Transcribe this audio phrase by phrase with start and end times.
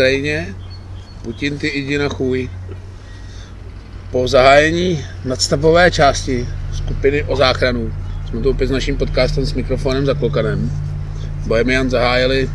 [0.00, 0.54] Ukrajině,
[1.22, 2.48] Putin ty jdi na chůj.
[4.10, 7.92] Po zahájení nadstavové části skupiny o záchranu
[8.28, 10.70] jsme tu opět s naším podcastem s mikrofonem za klokanem.
[11.46, 12.50] Bohemian zahájili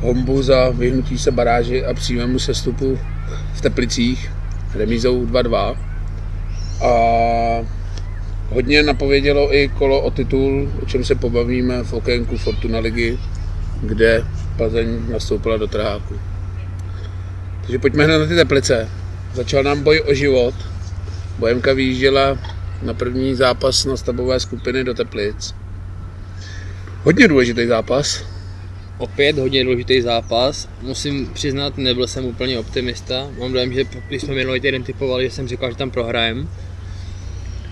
[0.00, 2.98] hombu za vyhnutí se baráži a přímému sestupu
[3.54, 4.32] v Teplicích
[4.74, 5.76] remízou 2-2.
[6.84, 6.94] A
[8.50, 13.18] hodně napovědělo i kolo o titul, o čem se pobavíme v okénku Fortuna ligy,
[13.82, 14.24] kde
[14.56, 16.14] Plzeň nastoupila do trháku.
[17.64, 18.88] Takže pojďme hned na ty Teplice.
[19.34, 20.54] Začal nám boj o život.
[21.38, 22.38] Bojemka vyjížděla
[22.82, 25.54] na první zápas na stavové skupiny do Teplic.
[27.02, 28.24] Hodně důležitý zápas.
[28.98, 30.68] Opět hodně důležitý zápas.
[30.82, 33.28] Musím přiznat, nebyl jsem úplně optimista.
[33.38, 36.48] Mám dojem, že když jsme minulý týden typovali, že jsem říkal, že tam prohrajem.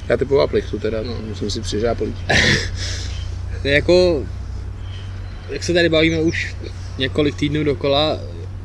[0.08, 1.16] Já typoval plichtu teda, no.
[1.28, 1.76] musím si
[3.64, 4.26] je jako,
[5.50, 6.56] jak se tady bavíme už
[6.98, 8.18] několik týdnů dokola,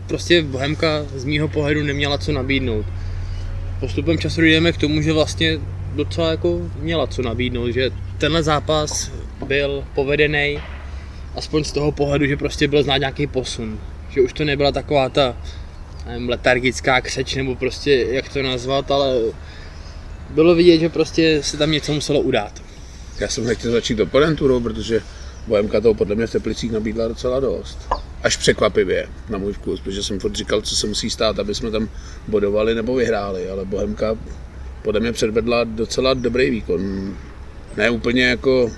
[0.08, 2.86] prostě Bohemka z mýho pohledu neměla co nabídnout.
[3.80, 5.60] Postupem času jdeme k tomu, že vlastně
[5.96, 9.12] docela jako měla co nabídnout, že tenhle zápas
[9.48, 10.60] byl povedený
[11.36, 13.80] aspoň z toho pohledu, že prostě byl znát nějaký posun.
[14.10, 15.38] Že už to nebyla taková ta
[16.06, 19.16] nevím, letargická křeč, nebo prostě jak to nazvat, ale
[20.30, 22.62] bylo vidět, že prostě se tam něco muselo udát.
[23.20, 25.02] Já jsem nechtěl začít oponenturou, protože
[25.48, 27.90] Bohemka toho podle mě v Teplicích nabídla docela dost.
[28.24, 31.72] Až překvapivě na můj vkus, protože jsem furt říkal, co se musí stát, aby jsme
[31.72, 31.90] tam
[32.28, 34.18] bodovali nebo vyhráli, ale Bohemka
[34.84, 37.14] podle mě předvedla docela dobrý výkon.
[37.78, 38.72] Ne úplně jako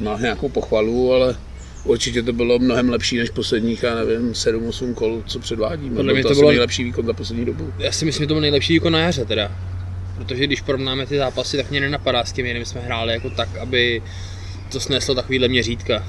[0.00, 1.36] na nějakou pochvalu, ale
[1.84, 5.96] určitě to bylo mnohem lepší než posledních, já nevím, 7-8 kol, co předvádíme.
[5.96, 7.72] Podle mě to, to bylo nejlepší výkon za poslední dobu.
[7.78, 9.52] Já si myslím, že to byl nejlepší výkon na jaře teda.
[10.18, 14.02] Protože když porovnáme ty zápasy, tak mě nenapadá s tím, jsme hráli jako tak, aby
[14.72, 16.04] to sneslo takovýhle měřítka.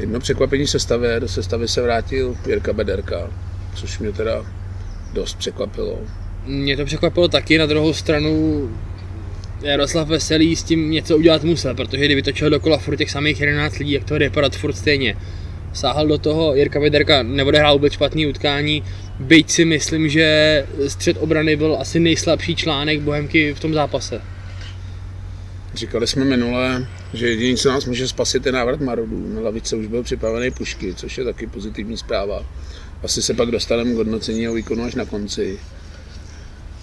[0.00, 3.30] Jedno překvapení sestavy, do sestavy se vrátil Jirka Bederka,
[3.74, 4.46] což mě teda
[5.12, 5.98] dost překvapilo.
[6.46, 8.70] Mě to překvapilo taky, na druhou stranu
[9.62, 13.78] Jaroslav Veselý s tím něco udělat musel, protože kdyby točil dokola furt těch samých 11
[13.78, 15.16] lidí, jak to jde vypadat furt stejně.
[15.72, 18.82] Sáhal do toho, Jirka Bederka neodehrál vůbec špatný utkání,
[19.20, 24.20] byť si myslím, že střed obrany byl asi nejslabší článek Bohemky v tom zápase.
[25.74, 29.34] Říkali jsme minule, že jediný, co nás může spasit, je návrat Marodů.
[29.34, 32.46] Na lavice už byl připravený Pušky, což je taky pozitivní zpráva.
[33.02, 35.58] Asi se pak dostaneme k hodnocení a výkonu až na konci.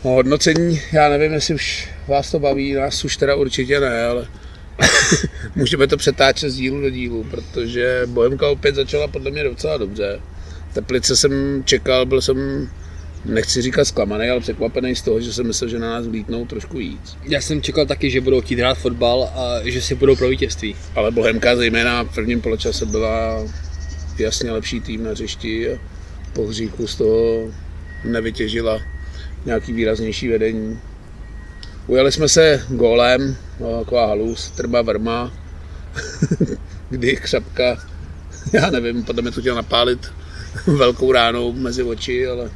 [0.06, 4.28] No, hodnocení, já nevím, jestli už vás to baví, nás už teda určitě ne, ale
[5.56, 10.20] můžeme to přetáčet z dílu do dílu, protože Bohemka opět začala podle mě docela dobře.
[10.74, 12.70] Teplice jsem čekal, byl jsem
[13.26, 16.78] nechci říkat zklamaný, ale překvapený z toho, že jsem myslel, že na nás vlítnou trošku
[16.78, 17.18] víc.
[17.24, 20.76] Já jsem čekal taky, že budou chtít hrát fotbal a že si budou pro vítězství.
[20.96, 23.44] Ale Bohemka zejména v prvním poločase byla
[24.18, 25.80] jasně lepší tým na hřišti a
[26.34, 27.52] po hříchu z toho
[28.04, 28.82] nevytěžila
[29.46, 30.80] nějaký výraznější vedení.
[31.88, 35.34] Ujeli jsme se gólem, no, taková halus, trba vrma,
[36.90, 37.78] kdy křapka,
[38.54, 40.00] já nevím, podle mě to chtěl napálit
[40.68, 42.52] velkou ránou mezi oči, ale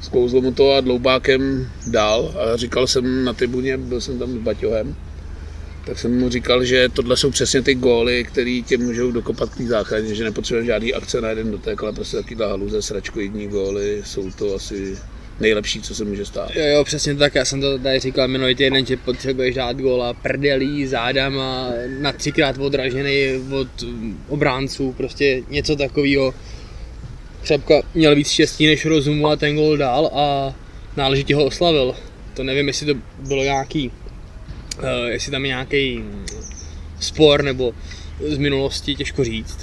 [0.00, 2.34] Sklouzlo mu to a dloubákem dál.
[2.38, 4.96] A říkal jsem na tribuně, byl jsem tam s Baťohem,
[5.86, 9.56] tak jsem mu říkal, že tohle jsou přesně ty góly, které tě můžou dokopat k
[9.56, 14.02] té záchraně, že nepotřebujeme žádný akce na jeden dotek, ale prostě takovýhle haluze, sračkoidní góly,
[14.04, 14.98] jsou to asi
[15.40, 16.50] nejlepší, co se může stát.
[16.54, 20.14] Jo, jo, přesně tak, já jsem to tady říkal minulý týden, že potřebuješ dát góla
[20.14, 23.68] prdelí, zádama, na třikrát odražený od
[24.28, 26.34] obránců, prostě něco takového
[27.42, 30.54] Třepka měl víc štěstí než rozumu a ten gol dal a
[30.96, 31.94] náležitě ho oslavil.
[32.34, 33.90] To nevím, jestli to bylo nějaký,
[34.78, 36.04] uh, jestli tam je nějaký
[37.00, 37.72] spor nebo
[38.28, 39.58] z minulosti, těžko říct.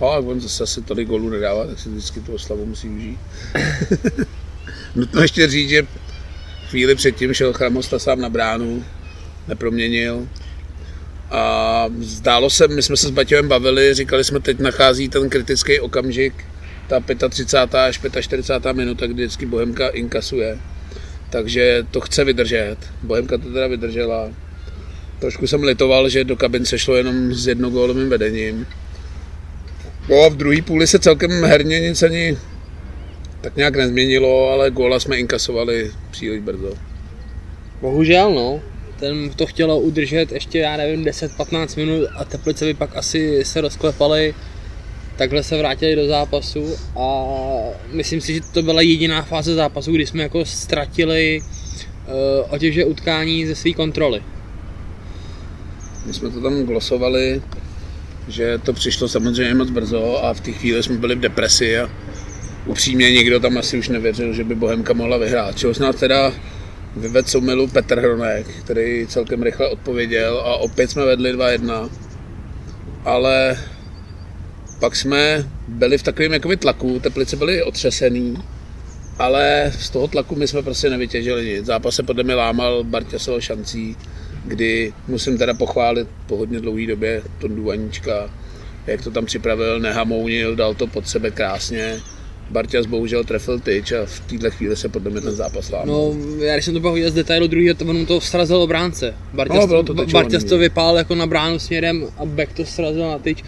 [0.00, 3.18] No, a on zase asi tady golů nedává, tak si vždycky tu oslavu musí užít.
[4.94, 5.86] Nutno ještě říct, že
[6.68, 8.84] chvíli předtím šel Chramosta sám na bránu,
[9.48, 10.28] neproměnil.
[11.30, 15.80] A zdálo se, my jsme se s Baťovem bavili, říkali jsme, teď nachází ten kritický
[15.80, 16.44] okamžik,
[16.90, 17.74] ta 35.
[17.74, 18.72] až 45.
[18.72, 20.58] minuta, kdy vždycky Bohemka inkasuje.
[21.30, 22.76] Takže to chce vydržet.
[23.02, 24.30] Bohemka to teda vydržela.
[25.18, 28.66] Trošku jsem litoval, že do kabin se šlo jenom s jednogólovým vedením.
[30.08, 32.38] No a v druhé půli se celkem herně nic ani
[33.40, 36.74] tak nějak nezměnilo, ale góla jsme inkasovali příliš brzo.
[37.80, 38.60] Bohužel, no.
[39.00, 43.60] Ten to chtělo udržet ještě, já nevím, 10-15 minut a Teplice by pak asi se
[43.60, 44.34] rozklepali
[45.20, 47.24] takhle se vrátili do zápasu a
[47.92, 53.46] myslím si, že to byla jediná fáze zápasu, kdy jsme jako ztratili uh, otěže utkání
[53.46, 54.22] ze své kontroly.
[56.06, 57.42] My jsme to tam glosovali,
[58.28, 61.90] že to přišlo samozřejmě moc brzo a v té chvíli jsme byli v depresi a
[62.66, 65.58] upřímně nikdo tam asi už nevěřil, že by Bohemka mohla vyhrát.
[65.58, 66.32] Čeho snad teda
[66.96, 71.90] vyvedl soumilu Petr Hronek, který celkem rychle odpověděl a opět jsme vedli 2-1.
[73.04, 73.58] Ale
[74.80, 78.36] pak jsme byli v takovém jakoby tlaku, teplice byly otřesený,
[79.18, 81.66] ale z toho tlaku my jsme prostě nevytěžili nic.
[81.66, 83.96] Zápas se podle mě lámal Barťasova šancí,
[84.44, 88.30] kdy musím teda pochválit po hodně dlouhé době Tondu Vaníčka,
[88.86, 91.96] jak to tam připravil, nehamounil, dal to pod sebe krásně.
[92.50, 95.86] Barťas bohužel trefil tyč a v této chvíli se podle mě ten zápas lámal.
[95.86, 99.14] No, já když jsem to viděl z detailu druhého, to on to srazil obránce.
[99.34, 100.60] Barťas, No, to to, Barťas to no.
[100.60, 103.44] vypál jako na bránu směrem a Beck to srazil na tyč.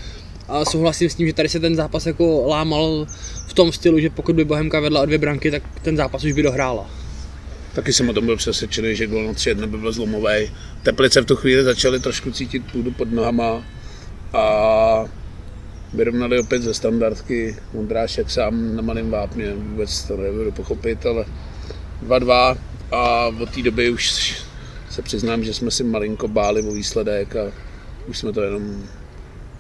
[0.52, 3.06] A souhlasím s tím, že tady se ten zápas jako lámal
[3.46, 6.32] v tom stylu, že pokud by Bohemka vedla o dvě branky, tak ten zápas už
[6.32, 6.90] by dohrála.
[7.74, 10.50] Taky jsem o tom byl přesvědčený, že gol na 3 by byl zlomový.
[10.82, 13.64] Teplice v tu chvíli začaly trošku cítit půdu pod nohama
[14.32, 15.04] a
[15.94, 17.56] vyrovnali opět ze standardky.
[17.74, 21.24] Ondrášek sám na malém vápně, vůbec to nebudu pochopit, ale
[22.06, 22.56] 2-2
[22.90, 24.34] a od té doby už
[24.90, 27.52] se přiznám, že jsme si malinko báli o výsledek a
[28.06, 28.82] už jsme to jenom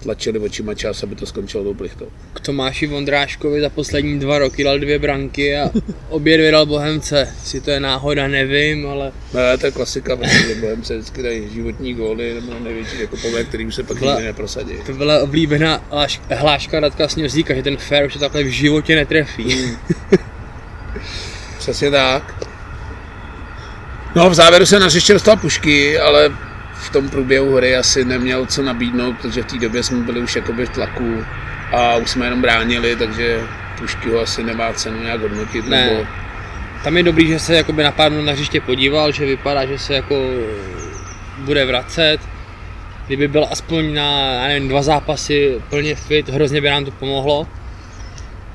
[0.02, 2.06] tlačili očima čas, aby to skončilo tou plichtou.
[2.34, 5.70] K Tomáši Vondráškovi za poslední dva roky dal dvě branky a
[6.08, 7.28] obě dvě dal Bohemce.
[7.40, 11.48] Jestli to je náhoda, nevím, ale Ne, to je klasika, protože bohem se vždycky dají
[11.54, 14.72] životní góly nebo největší jako pové, který se pak Byla- nikdy neprosadí.
[14.86, 18.96] to byla oblíbená hláš- hláška Radka Sněžíka, že ten fair už to takhle v životě
[18.96, 19.56] netrefí.
[21.58, 22.34] Přesně tak.
[24.16, 26.32] No v závěru se na hřiště dostal pušky, ale
[26.82, 30.36] v tom průběhu hry asi neměl co nabídnout, protože v té době jsme byli už
[30.36, 31.24] jakoby v tlaku
[31.72, 33.40] a už jsme jenom bránili, takže
[33.78, 35.68] pušky ho asi nemá cenu nějak hodnotit.
[35.68, 35.86] Ne.
[35.86, 36.06] Nebo,
[36.84, 39.78] Tam je dobrý, že se jakoby na pár minut na hřiště podíval, že vypadá, že
[39.78, 40.14] se jako
[41.38, 42.18] bude vracet.
[43.06, 47.46] Kdyby byl aspoň na já nevím, dva zápasy plně fit, hrozně by nám to pomohlo.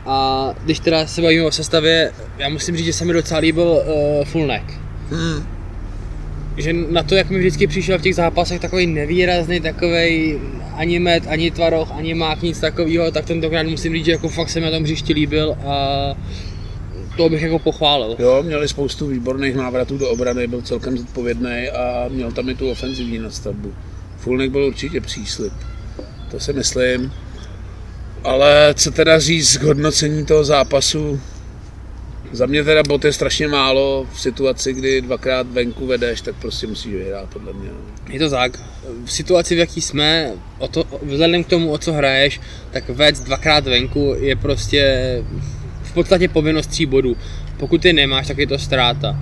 [0.06, 3.66] A když teda se bavíme o sestavě, já musím říct, že se mi docela líbil
[3.66, 4.66] uh, full neck.
[5.12, 5.57] hmm,
[6.58, 10.40] Že na to, jak mi vždycky přišel v těch zápasech takový nevýrazný, takový
[10.74, 14.50] ani met, ani tvaroh, ani mák, nic takového, tak tentokrát musím říct, že jako fakt
[14.50, 16.16] se mi na tom hřišti líbil a
[17.18, 18.16] to bych jako pochválil.
[18.20, 22.70] jo, měli spoustu výborných návratů do obrany, byl celkem zodpovědný a měl tam i tu
[22.70, 23.74] ofenzivní nadstavbu.
[24.18, 25.54] Fulnik byl určitě příslip,
[26.32, 27.14] to si myslím.
[28.24, 31.20] Ale co teda říct k hodnocení toho zápasu?
[32.32, 36.68] Za mě teda bot je strašně málo v situaci, kdy dvakrát venku vedeš, tak prostě
[36.68, 37.70] musíš vyhrát, podle mě.
[37.70, 38.14] no.
[38.14, 38.60] Je to tak.
[39.06, 42.42] V situaci, v jaký jsme, o to, vzhledem k tomu, o co hraješ,
[42.72, 44.84] tak vec dvakrát venku je prostě
[45.84, 47.18] v podstatě povinnost tří bodů.
[47.58, 49.20] Pokud je nemáš, tak je to ztráta.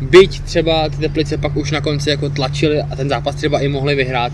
[0.00, 3.68] Byť třeba ty teplice pak už na konci jako tlačili a ten zápas třeba i
[3.68, 4.32] mohli vyhrát,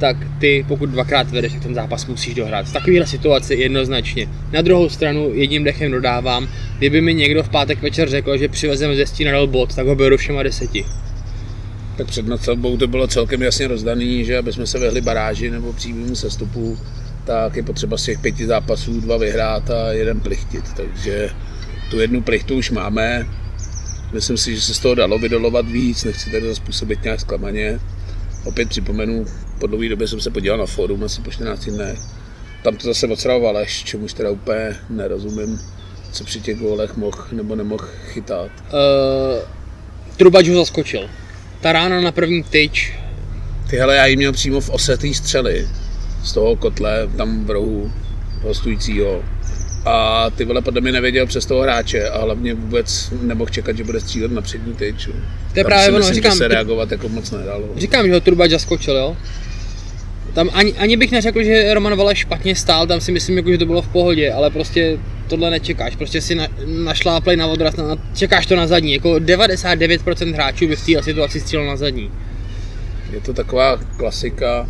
[0.00, 2.66] tak ty pokud dvakrát vedeš, tak ten zápas musíš dohrát.
[2.66, 4.28] V takovéhle situaci jednoznačně.
[4.52, 6.48] Na druhou stranu jedním dechem dodávám,
[6.78, 10.16] kdyby mi někdo v pátek večer řekl, že přivezem ze stína bod, tak ho beru
[10.16, 10.84] všema deseti.
[11.96, 15.72] Tak před nadstavbou to bylo celkem jasně rozdaný, že aby jsme se vyhli baráži nebo
[15.72, 16.78] přímému sestupu,
[17.24, 20.64] tak je potřeba z těch pěti zápasů dva vyhrát a jeden plichtit.
[20.76, 21.30] Takže
[21.90, 23.26] tu jednu plichtu už máme.
[24.12, 27.80] Myslím si, že se z toho dalo vydolovat víc, nechci tady způsobit nějak zklamaně.
[28.44, 29.24] Opět připomenu,
[29.60, 31.98] po dlouhé době jsem se podíval na fórum, asi po 14 dnech.
[32.64, 35.60] Tam to zase odsral Valeš, čemuž teda úplně nerozumím,
[36.12, 38.50] co při těch gólech mohl nebo nemohl chytat.
[38.72, 39.48] Uh,
[40.16, 41.08] Trubač ho zaskočil.
[41.60, 42.92] Ta rána na první tyč,
[43.70, 45.68] Ty hele, já jí měl přímo v ose té střely
[46.24, 47.92] z toho kotle, tam v rohu
[48.42, 49.22] hostujícího.
[49.84, 53.84] A ty vole podle mě nevěděl přes toho hráče a hlavně vůbec nemohl čekat, že
[53.84, 55.08] bude střílet na přední tyč.
[55.52, 57.64] To je právě ono, myslím, říkám, že se reagovat jako moc nedalo.
[57.76, 59.16] říkám, že ho Trubač zaskočil, jo.
[60.34, 63.58] Tam ani, ani bych neřekl, že Roman Valeš špatně stál, tam si myslím, jako, že
[63.58, 67.96] to bylo v pohodě, ale prostě tohle nečekáš, prostě si na, našláplej na odraz, na,
[68.14, 72.10] čekáš to na zadní, jako 99% hráčů by v této situaci střílel na zadní.
[73.12, 74.68] Je to taková klasika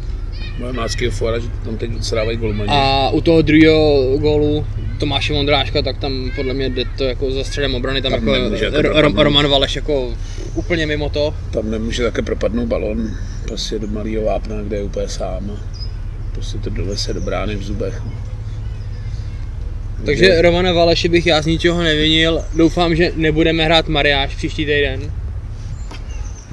[0.60, 2.70] moje máckého fora, že tam teď odsrávají golmani.
[2.72, 4.66] A u toho druhého gólu
[4.98, 8.42] Tomáše Vondráška, tak tam podle mě jde to jako za středem obrany, tam, Tam jako
[8.42, 9.22] nemůže jako Ro- Ro- propadnout.
[9.22, 10.14] Roman Valeš jako
[10.54, 11.34] úplně mimo to.
[11.50, 13.10] Tam nemůže také propadnout balon
[13.48, 15.58] prostě do malého vápna, kde je úplně sám.
[16.32, 18.02] Prostě to dolese do brány v zubech.
[20.06, 22.42] Takže Romana Valeši bych já z ničeho nevinil.
[22.54, 25.12] Doufám, že nebudeme hrát mariáš příští týden.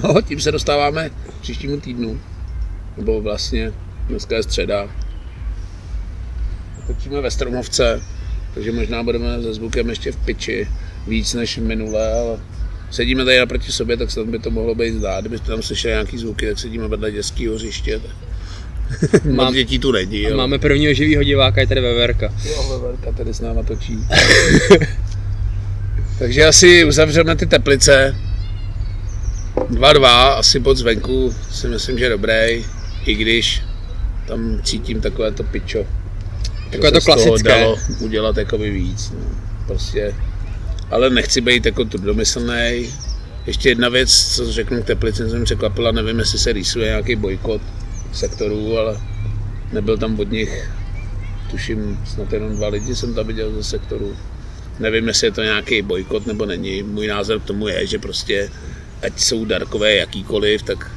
[0.03, 2.19] No, tím se dostáváme k příštímu týdnu.
[2.97, 3.71] Nebo vlastně
[4.09, 4.89] dneska je středa.
[6.87, 8.01] Točíme ve Stromovce,
[8.53, 10.67] takže možná budeme se zvukem ještě v piči
[11.07, 12.39] víc než minule, ale
[12.91, 15.21] sedíme tady naproti sobě, tak snad by to mohlo být zdát.
[15.21, 18.01] Kdybyste tam slyšeli nějaký zvuky, tak sedíme vedle dětského hřiště.
[19.31, 19.53] Mám...
[19.53, 20.27] Dětí tu není.
[20.35, 22.33] Máme prvního živýho diváka, je tady Veverka.
[22.45, 23.99] Jo, Veverka tady s náma točí.
[26.19, 28.15] Takže asi uzavřeme ty teplice.
[29.55, 30.05] 2-2,
[30.37, 32.65] asi bod zvenku si myslím, že je dobrý,
[33.05, 33.61] i když
[34.27, 35.85] tam cítím takové to pičo.
[36.71, 37.49] Takové to klasické.
[37.49, 39.11] dalo udělat jakoby víc.
[39.11, 39.19] No.
[39.67, 40.15] Prostě.
[40.89, 42.93] Ale nechci být jako trudomyslný.
[43.45, 47.61] Ještě jedna věc, co řeknu k Teplicím, jsem překvapila, nevím, jestli se rýsuje nějaký bojkot
[48.13, 48.99] sektorů, ale
[49.73, 50.69] nebyl tam od nich,
[51.51, 54.15] tuším, snad jenom dva lidi jsem tam viděl ze sektoru.
[54.79, 56.83] Nevím, jestli je to nějaký bojkot nebo není.
[56.83, 58.49] Můj názor k tomu je, že prostě,
[59.01, 60.91] ať jsou darkové jakýkoliv, tak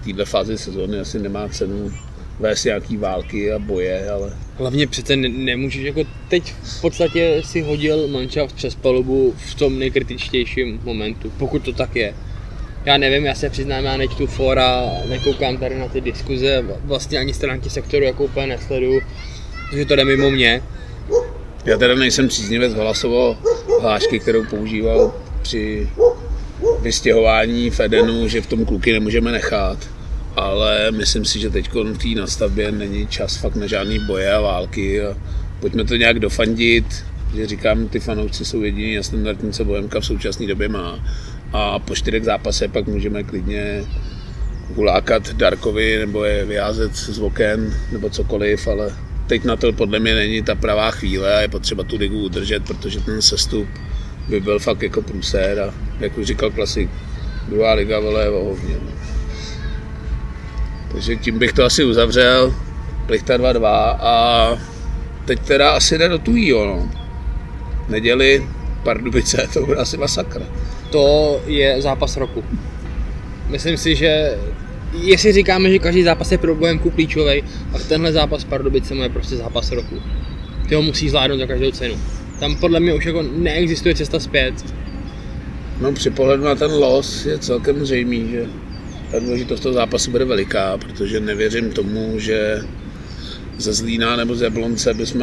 [0.00, 1.92] v této fázi sezóny asi nemá cenu
[2.40, 7.60] vést nějaký války a boje, ale Hlavně přece ne- nemůžeš, jako teď v podstatě si
[7.60, 12.14] hodil manšaft přes palubu v tom nejkritičtějším momentu, pokud to tak je.
[12.84, 17.34] Já nevím, já se přiznám, já nečtu fora, nekoukám tady na ty diskuze, vlastně ani
[17.34, 19.00] stránky sektoru jako úplně nesleduju,
[19.70, 20.62] protože to jde mimo mě.
[21.64, 23.38] Já teda nejsem příznivec hlasovo
[23.80, 25.88] hlášky, kterou používal při
[26.80, 29.78] vystěhování v Edenu, že v tom kluky nemůžeme nechat.
[30.36, 34.40] Ale myslím si, že teď v té nastavbě není čas fakt na žádný boje a
[34.40, 35.02] války.
[35.02, 35.16] A
[35.60, 40.06] pojďme to nějak dofandit, že říkám, ty fanoušci jsou jediní a standardní, co Bohemka v
[40.06, 40.98] současné době má.
[41.52, 43.84] A po čtyřech zápasech pak můžeme klidně
[44.76, 50.14] ulákat Darkovi nebo je vyházet z oken nebo cokoliv, ale teď na to podle mě
[50.14, 53.68] není ta pravá chvíle a je potřeba tu ligu udržet, protože ten sestup
[54.28, 56.90] by byl fakt jako průsér a jak už říkal klasik,
[57.48, 58.74] druhá liga vole je o hovně.
[58.74, 59.13] no.
[60.94, 62.54] Takže tím bych to asi uzavřel,
[63.06, 63.66] Plichta 2-2
[64.00, 64.58] a
[65.24, 66.90] teď teda asi jde do tujího, no.
[67.88, 68.46] Neděli,
[68.82, 70.46] Pardubice, to bude asi masakra.
[70.90, 72.44] To je zápas roku.
[73.48, 74.38] Myslím si, že
[75.02, 79.08] jestli říkáme, že každý zápas je pro Bohemku klíčový, tak tenhle zápas s Pardubicem je
[79.08, 80.02] prostě zápas roku.
[80.68, 81.94] Ty ho musí zvládnout za každou cenu.
[82.40, 84.54] Tam podle mě už jako neexistuje cesta zpět.
[85.80, 88.46] No při pohledu na ten los je celkem zřejmý, že
[89.10, 92.62] ta důležitost toho zápasu bude veliká, protože nevěřím tomu, že
[93.58, 95.22] ze Zlína nebo z Jablonce bychom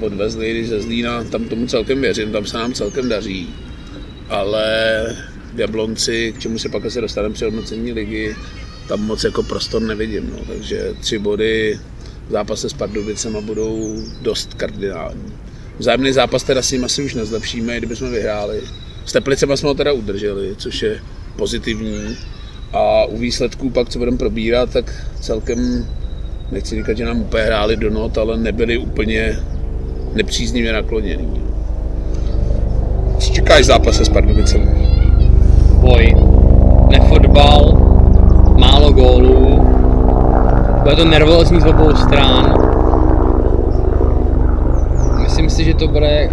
[0.00, 3.54] odvezli, když ze Zlína, tam tomu celkem věřím, tam se nám celkem daří.
[4.28, 5.06] Ale
[5.56, 8.36] Jablonci, k čemu se pak asi dostaneme při hodnocení ligy,
[8.88, 10.44] tam moc jako prostor nevidím, no.
[10.48, 11.78] takže tři body
[12.28, 15.32] v zápase s Pardubicema budou dost kardinální.
[15.78, 18.60] Vzájemný zápas teda s ním asi už nezlepšíme, kdybychom vyhráli.
[19.04, 21.00] S Teplicema jsme ho teda udrželi, což je
[21.36, 22.16] pozitivní.
[22.72, 25.86] A u výsledků pak, co budeme probírat, tak celkem,
[26.52, 29.36] nechci říkat, že nám úplně hráli do not, ale nebyli úplně
[30.14, 31.42] nepříznivě naklonění.
[33.18, 34.70] Co čekáš v zápase s Pardubicem?
[35.80, 36.16] Boj,
[36.90, 37.72] nefotbal,
[38.58, 39.66] málo gólů,
[40.82, 42.54] bude to nervózní z obou stran.
[45.22, 46.30] Myslím si, že to bude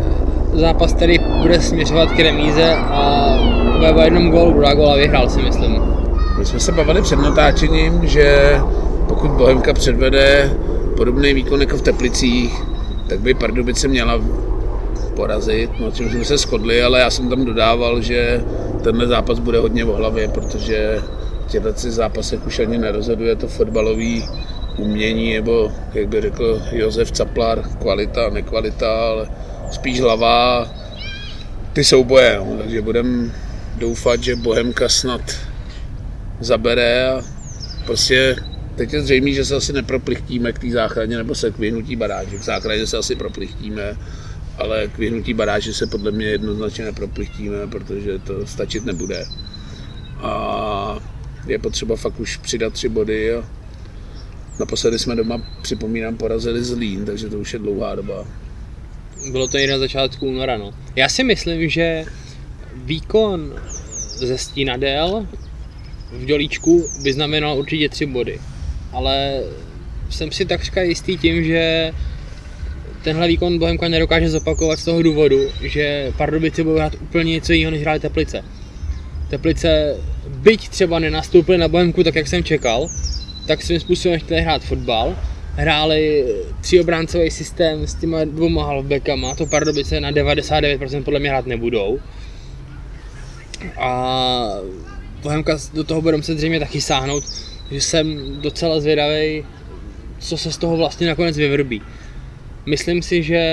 [0.54, 3.30] zápas, který bude směřovat k remíze a
[3.78, 5.79] bude o jednom gólu, góla vyhrál si myslím.
[6.40, 8.56] My jsme se bavili před natáčením, že
[9.08, 10.58] pokud Bohemka předvede
[10.98, 12.64] podobný výkon jako v Teplicích,
[13.10, 14.22] tak by Pardubice měla
[15.16, 18.44] porazit, no čím jsme se shodli, ale já jsem tam dodával, že
[18.84, 21.02] tenhle zápas bude hodně o hlavě, protože
[21.48, 24.26] v těchto zápasech už ani nerozhoduje to fotbalový
[24.78, 29.30] umění, nebo jak by řekl Josef Caplar, kvalita, nekvalita, ale
[29.72, 30.68] spíš hlava,
[31.74, 33.32] ty souboje, no, takže budeme
[33.78, 35.22] doufat, že Bohemka snad
[36.40, 37.22] zabere a
[37.86, 38.36] prostě
[38.76, 42.38] teď je zřejmé, že se asi neproplichtíme k té záchraně nebo se k vyhnutí baráže.
[42.38, 43.98] K záchraně se asi proplichtíme,
[44.58, 49.26] ale k vyhnutí baráže se podle mě jednoznačně neproplichtíme, protože to stačit nebude.
[50.22, 51.00] A
[51.48, 53.50] je potřeba fakt už přidat tři body a
[54.60, 58.26] naposledy jsme doma, připomínám, porazili Zlín, takže to už je dlouhá doba.
[59.32, 60.74] Bylo to i na začátku února, no.
[60.96, 62.06] Já si myslím, že
[62.76, 63.56] výkon
[64.16, 65.28] ze Stínadel
[66.12, 68.40] v Dělíčku by znamenal určitě tři body.
[68.92, 69.44] Ale
[70.10, 71.92] jsem si takřka jistý tím, že
[73.04, 77.72] tenhle výkon Bohemka nedokáže zopakovat z toho důvodu, že Pardubice budou hrát úplně něco jiného,
[77.72, 78.44] než hráli Teplice.
[79.30, 79.98] Teplice,
[80.28, 82.88] byť třeba nenastoupili na Bohemku tak, jak jsem čekal,
[83.48, 85.16] tak svým způsobem chtěli hrát fotbal,
[85.56, 86.26] hráli
[86.62, 92.00] tříobráncový systém s těma dvouma halfbackama, to Pardubice na 99% podle mě hrát nebudou.
[93.78, 94.50] A
[95.24, 97.24] Bohemka do toho bude muset zřejmě taky sáhnout,
[97.72, 99.46] že jsem docela zvědavý,
[100.20, 101.82] co se z toho vlastně nakonec vyvrbí.
[102.66, 103.44] Myslím si, že...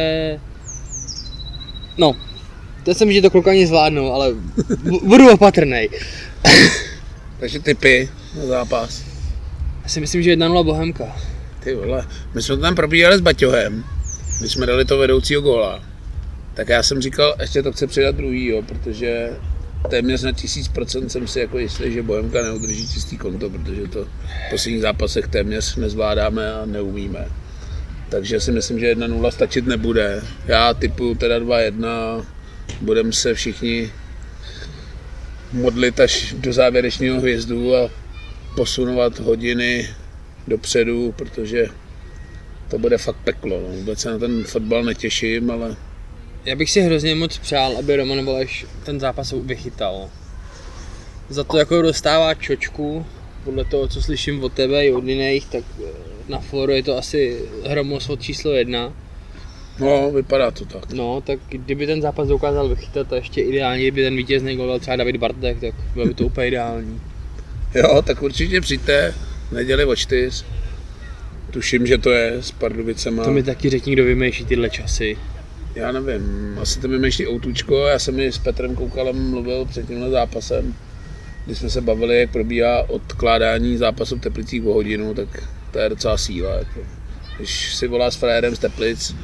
[1.98, 2.16] No,
[2.84, 4.32] to jsem, že to klukani zvládnou, ale
[4.84, 5.88] bu- budu opatrný.
[7.40, 8.08] Takže typy
[8.38, 9.02] na zápas.
[9.82, 11.16] Já si myslím, že 1-0 Bohemka.
[11.64, 13.84] ty vole, my jsme to tam probíhali s Baťohem,
[14.40, 15.82] když jsme dali to vedoucího góla.
[16.54, 19.30] Tak já jsem říkal, ještě to chce přidat druhý, jo, protože
[19.86, 24.04] téměř na tisíc procent jsem si jako jistý, že Bohemka neudrží čistý konto, protože to
[24.04, 27.28] v posledních zápasech téměř nezvládáme a neumíme.
[28.08, 30.22] Takže si myslím, že 1-0 stačit nebude.
[30.46, 32.24] Já typu teda 2-1,
[32.80, 33.90] budeme se všichni
[35.52, 37.90] modlit až do závěrečného hvězdu a
[38.56, 39.88] posunovat hodiny
[40.48, 41.66] dopředu, protože
[42.70, 43.60] to bude fakt peklo.
[43.60, 43.68] No.
[43.68, 45.76] Vůbec se na ten fotbal netěším, ale
[46.46, 50.08] Já bych si hrozně moc přál, aby Roman Voleš ten zápas vychytal.
[51.28, 53.06] Za to jako dostává čočku,
[53.44, 55.88] podle toho, co slyším od tebe i od jiných, tak eh,
[56.28, 58.92] na fóru je to asi hromosvod číslo jedna.
[59.78, 60.92] no, vypadá to tak.
[60.92, 64.78] No, tak kdyby ten zápas dokázal vychytat a ještě ideálně, kdyby ten vítězný gol dal
[64.78, 67.00] třeba David Bartek, tak bylo by to úplně ideální.
[67.74, 69.14] Jo, tak určitě přijďte,
[69.52, 70.44] neděli o čtyř.
[71.50, 73.24] Tuším, že to je s Pardubicema.
[73.24, 75.16] To mi taky řekni, kdo vymýšlí tyhle časy.
[75.76, 79.86] Já nevím, asi to mi myšlí Outučko, já jsem mi s Petrem Koukalem mluvil před
[79.86, 80.74] tímhle zápasem,
[81.44, 85.28] kdy jsme se bavili, jak probíhá odkládání zápasu v Teplicích o hodinu, tak
[85.72, 86.54] to je docela síla.
[86.54, 86.80] Jako.
[87.36, 89.14] Když si volá s frérem z Teplic,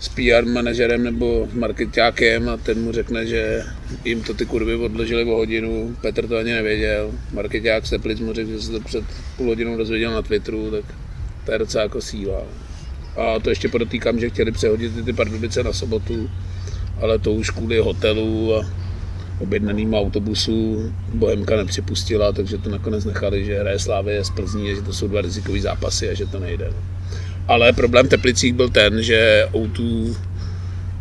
[0.00, 3.62] s PR manažerem nebo s marketákem a ten mu řekne, že
[4.04, 8.32] jim to ty kurvy odložili o hodinu, Petr to ani nevěděl, marketák z Teplic mu
[8.32, 9.04] řekl, že se to před
[9.36, 10.84] půl hodinou dozvěděl na Twitteru, tak
[11.44, 12.42] to je docela jako síla.
[13.18, 16.30] A to ještě podotýkám, že chtěli přehodit ty, Pardubice na sobotu,
[17.00, 18.66] ale to už kvůli hotelu a
[19.40, 24.92] objednaným autobusu Bohemka nepřipustila, takže to nakonec nechali, že hraje Slávě z Plzní že to
[24.92, 26.72] jsou dva rizikové zápasy a že to nejde.
[27.48, 30.16] Ale problém Teplicích byl ten, že O2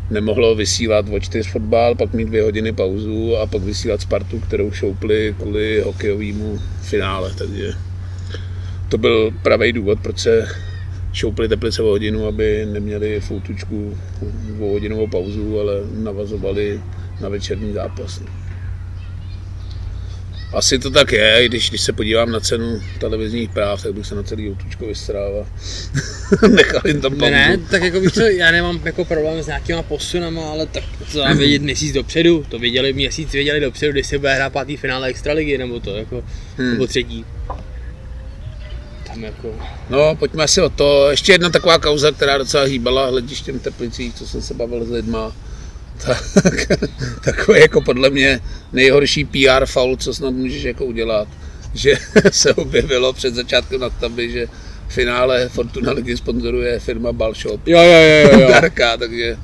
[0.10, 4.72] nemohlo vysílat o čtyř fotbal, pak mít dvě hodiny pauzu a pak vysílat Spartu, kterou
[4.72, 7.74] šoupli kvůli hokejovému finále, takže
[8.90, 10.48] to byl pravý důvod, proč se
[11.14, 13.98] šoupli Teplice o hodinu, aby neměli foutučku
[14.60, 16.82] o hodinovou pauzu, ale navazovali
[17.22, 18.22] na večerní zápas.
[20.54, 24.06] Asi to tak je, i když, když se podívám na cenu televizních práv, tak bych
[24.06, 25.48] se na celý outučko vystrával.
[26.56, 27.32] Nechal jim tam pauzu.
[27.32, 31.20] Ne, tak jako víš co, já nemám jako problém s nějakýma posunama, ale tak to
[31.20, 35.08] dám vědět měsíc dopředu, to věděli měsíc, věděli dopředu, když se bude hrát pátý finále
[35.08, 36.24] Extraligy, nebo to jako,
[36.58, 36.72] Hmm.
[36.72, 37.26] nebo třetí.
[39.18, 39.56] Tam jako,
[39.90, 41.10] No, pojďme asi o to.
[41.12, 45.32] Ještě jedna taková kauza, která docela hýbala hledištěm Teplicích, co jsem se bavil s lidma.
[46.06, 46.24] Tak,
[47.24, 48.40] takový jako podle mě
[48.74, 51.28] nejhorší PR faul, co snad můžeš jako udělat.
[51.74, 51.98] Že
[52.32, 54.48] se objevilo před začátkem nadstavby, že
[54.88, 57.68] v finále Fortuna ligy sponzoruje firma Balshop.
[57.68, 58.48] jo, jo, jo, jo.
[58.50, 59.38] Darka, takže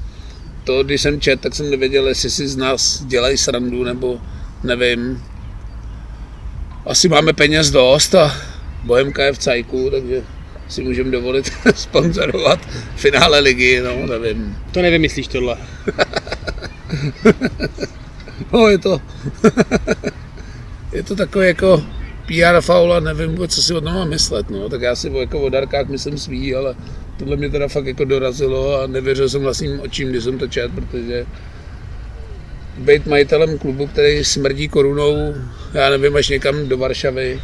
[0.64, 4.22] to, když jsem čet, tak jsem nevěděl, jestli si z nás dělají srandu, nebo
[4.64, 5.24] nevím.
[6.86, 8.53] Asi máme peněz dost a
[8.84, 10.22] Bohemka je v cajku, takže
[10.68, 12.60] si můžeme dovolit sponzorovat
[12.96, 14.58] finále ligy, no nevím.
[14.72, 15.58] to nevymyslíš tohle.
[18.54, 19.02] No je to,
[20.94, 21.84] je to takový jako
[22.28, 24.70] PR faul a nevím vůbec, co si o tom mám myslet, no.
[24.70, 26.76] Tak já si o, jako o Darkách myslím svý, ale
[27.18, 30.72] tohle mě teda fakt jako dorazilo a nevěřil jsem vlastním očím, když jsem to čet,
[30.76, 31.26] protože
[32.78, 35.34] být majitelem klubu, který smrdí korunou,
[35.74, 37.42] já nevím, až někam do Varšavy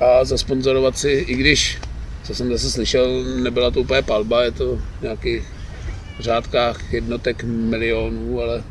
[0.00, 1.78] a zasponzorovat si, i když,
[2.24, 5.42] co jsem zase slyšel, nebyla to úplně palba, je to v nějakých
[6.20, 8.62] řádkách jednotek milionů, ale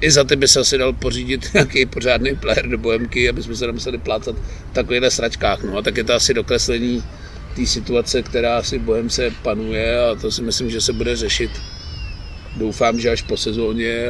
[0.00, 3.56] i za ty by se asi dal pořídit nějaký pořádný player do Bohemky, aby jsme
[3.56, 4.36] se nemuseli plácat
[4.70, 5.62] v takovýchhle sračkách.
[5.62, 7.04] No a tak je to asi dokreslení
[7.56, 11.50] té situace, která asi v Bohemce panuje a to si myslím, že se bude řešit.
[12.56, 14.08] Doufám, že až po sezóně.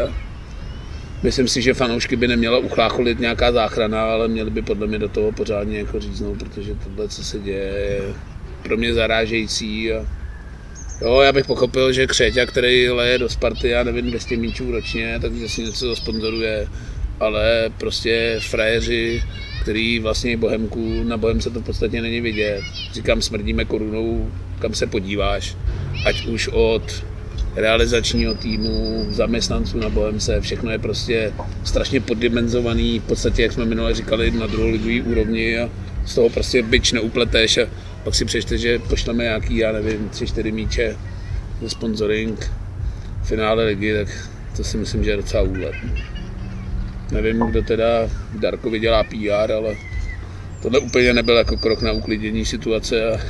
[1.22, 5.08] Myslím si, že fanoušky by neměla uchlácholit nějaká záchrana, ale měli by podle mě do
[5.08, 8.14] toho pořádně jako říznout, protože tohle, co se děje, je
[8.62, 9.92] pro mě zarážející.
[9.92, 10.06] A
[11.00, 15.18] Jo, já bych pochopil, že Křeťa, který leje do Sparty, já nevím, 200 míčů ročně,
[15.20, 16.68] takže si něco zasponzoruje,
[17.20, 19.22] ale prostě frajeři,
[19.62, 22.62] který vlastně Bohemku, na Bohemce to v podstatě není vidět.
[22.92, 25.56] Říkám, smrdíme korunou, kam se podíváš,
[26.06, 27.04] ať už od
[27.60, 31.32] realizačního týmu, zaměstnanců na Bohemce, všechno je prostě
[31.64, 35.70] strašně poddimenzovaný, v podstatě, jak jsme minule říkali, na druholigový úrovni a
[36.06, 37.66] z toho prostě byč neupleteš a
[38.04, 40.96] pak si přečte, že pošleme nějaký, já nevím, tři, čtyři míče
[41.62, 42.50] za sponsoring
[43.22, 45.74] finále ligy, tak to si myslím, že je docela úlet.
[47.12, 49.76] Nevím, kdo teda Darkovi dělá PR, ale
[50.62, 53.20] tohle úplně nebyl jako krok na uklidění situace a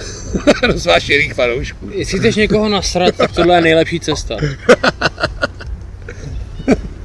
[0.67, 1.91] rozvášených fanoušků.
[1.95, 4.37] Jestli chceš někoho nasrat, tak tohle je nejlepší cesta.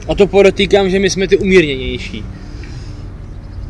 [0.08, 2.26] A to podotýkám, že my jsme ty umírněnější.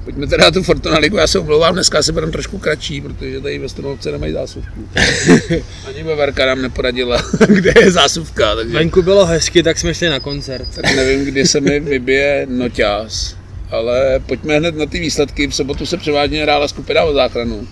[0.04, 3.60] Pojďme teda tu Fortuna ligu, já se omlouvám, dneska se budeme trošku kratší, protože tady
[3.60, 4.90] ve Stromovce nemají zásuvku.
[5.88, 8.56] Ani Bavarka nám neporadila, kde je zásuvka.
[8.56, 8.78] Takže...
[8.78, 10.68] Venku bylo hezky, tak jsme šli na koncert.
[10.76, 13.36] Tak nevím, kdy se mi vybije noťás,
[13.74, 15.48] ale pojďme hned na ty výsledky.
[15.48, 17.68] V sobotu se převážně hrála skupina o záchranu.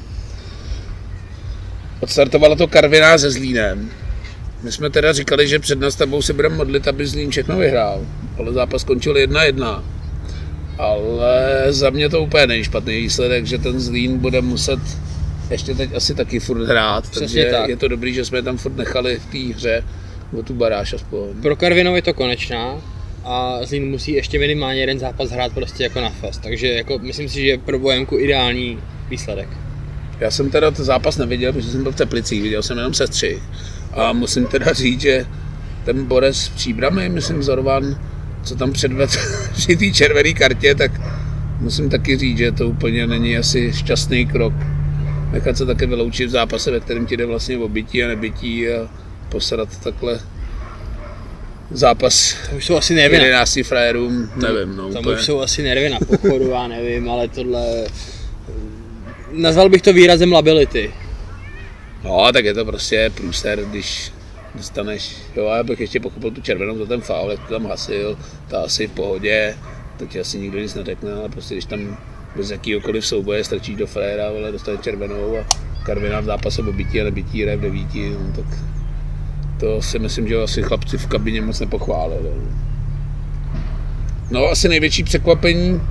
[1.99, 3.89] Odstartovalo to Karviná se Zlínem.
[4.63, 8.01] My jsme teda říkali, že před nastavbou se budeme modlit, aby Zlín všechno vyhrál,
[8.37, 9.83] ale zápas skončil 1-1.
[10.77, 14.79] Ale za mě to úplně nejšpatný výsledek, že ten Zlín bude muset
[15.49, 17.69] ještě teď asi taky furt hrát, Přesně takže tak.
[17.69, 19.83] je to dobrý, že jsme je tam furt nechali v té hře
[20.39, 21.41] o tu baráž aspoň.
[21.41, 22.81] Pro Karvinou je to konečná
[23.23, 26.41] a Zlín musí ještě minimálně jeden zápas hrát prostě jako na fest.
[26.43, 28.79] Takže jako myslím si, že je pro Bohemku ideální
[29.09, 29.49] výsledek.
[30.19, 33.41] Já jsem teda ten zápas neviděl, protože jsem byl v Teplicích, viděl jsem jenom sestři.
[33.93, 35.25] A musím teda říct, že
[35.85, 37.99] ten Borec s příbramy, myslím Zorvan,
[38.43, 39.13] co tam předvedl
[39.53, 40.91] při té červené kartě, tak
[41.59, 44.53] musím taky říct, že to úplně není asi šťastný krok.
[45.31, 48.69] Nechat se také vyloučit v zápase, ve kterém ti jde vlastně o bytí a nebytí
[48.69, 48.89] a
[49.29, 50.19] posrat takhle
[51.71, 54.75] zápas To už jsou asi nervy na, 11 frajerům, nevím.
[54.75, 55.15] No, tam úplně.
[55.15, 57.85] už jsou asi nervy na pochodu, já nevím, ale tohle...
[59.31, 60.93] Nazval bych to výrazem lability.
[62.03, 64.11] No, tak je to prostě průser, když
[64.55, 68.17] dostaneš, jo, já bych ještě pochopil tu červenou za ten faul, jak to tam hasil,
[68.49, 69.55] to asi v pohodě,
[69.97, 71.97] to ti asi nikdo nic neřekne, ale prostě když tam
[72.35, 75.45] bez jakýhokoliv souboje strčíš do fréra, ale dostane červenou a
[75.85, 78.45] Karvina v zápase o bytí a nebytí hraje v devíti, no, tak
[79.61, 82.29] to si myslím, že asi chlapci v kabině moc nepochválili.
[84.31, 85.81] No, asi největší překvapení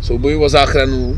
[0.00, 1.16] soubojů o záchranu,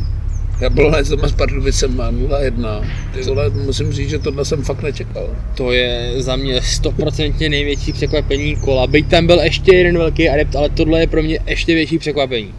[0.60, 2.90] Jablonec doma s Pardubicema 0-1.
[3.14, 5.36] Ty vole, musím říct, že tohle jsem fakt nečekal.
[5.54, 8.86] To je za mě stoprocentně největší překvapení kola.
[8.86, 12.54] Byť tam byl ještě jeden velký adept, ale tohle je pro mě ještě větší překvapení.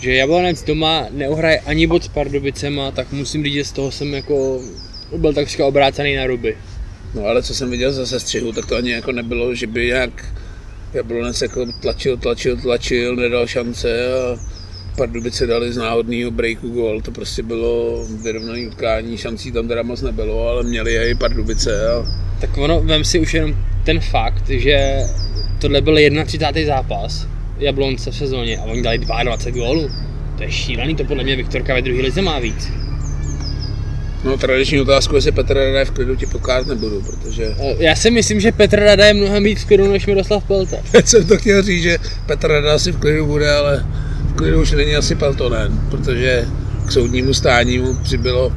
[0.00, 4.14] Že Jablonec doma neuhraje ani bod s Pardubicema, tak musím říct, že z toho jsem
[4.14, 4.60] jako
[5.16, 6.56] byl takřka obrácený na ruby.
[7.14, 10.24] No ale co jsem viděl za sestřihu, tak to ani jako nebylo, že by nějak
[10.94, 14.36] Jablonec jako tlačil, tlačil, tlačil, nedal šance a
[14.96, 17.00] Pardubice dali z náhodného breaku gol.
[17.00, 21.92] To prostě bylo vyrovnané utkání, šancí tam teda moc nebylo, ale měli je i Pardubice.
[21.92, 22.06] A
[22.40, 24.98] Tak ono, vem si už jenom ten fakt, že
[25.60, 26.76] tohle byl 31.
[26.76, 27.26] zápas
[27.58, 29.90] Jablonce v sezóně a oni dali 22 gólů.
[30.36, 32.68] To je šílený, to podle mě Viktorka ve druhé lize má víc.
[34.24, 38.10] No tradiční otázku, jestli Petr Rada v klidu ti pokázat nebudu, protože Eh, Já si
[38.10, 40.78] myslím, že Petr Rada je mnohem víc v klidu než Miroslav Pelte.
[40.92, 43.86] Teď jsem to chtěl říct, že Petr Rada asi v klidu bude, ale
[44.28, 46.44] v klidu už není asi Peltonen, protože
[46.86, 48.52] k soudnímu stání mu přibylo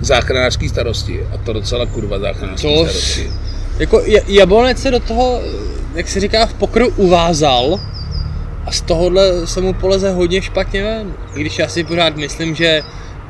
[0.00, 3.30] záchranářský starosti a to docela kurva záchranářský To- starosti.
[3.78, 5.40] Jako Ja- Jablonec se do toho,
[5.94, 7.80] jak se říká, v pokru uvázal
[8.66, 11.12] a z tohohle se mu poleze hodně špatně ven.
[11.34, 12.82] I když já si pořád myslím, že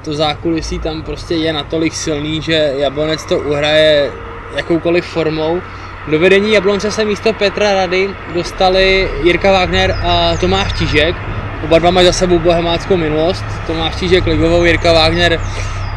[0.05, 4.11] to zákulisí tam prostě je natolik silný, že Jablonec to uhraje
[4.57, 5.61] jakoukoliv formou.
[6.09, 11.17] Do vedení Jablonce se místo Petra Rady dostali Jirka Wagner a Tomáš Tížek.
[11.65, 13.45] Oba dva mají za sebou bohemáckou minulost.
[13.67, 15.41] Tomáš Tížek ligovou, Jirka Wagner,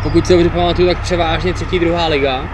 [0.04, 2.50] pokud se dobře pamatuju, tak převážně třetí, druhá liga.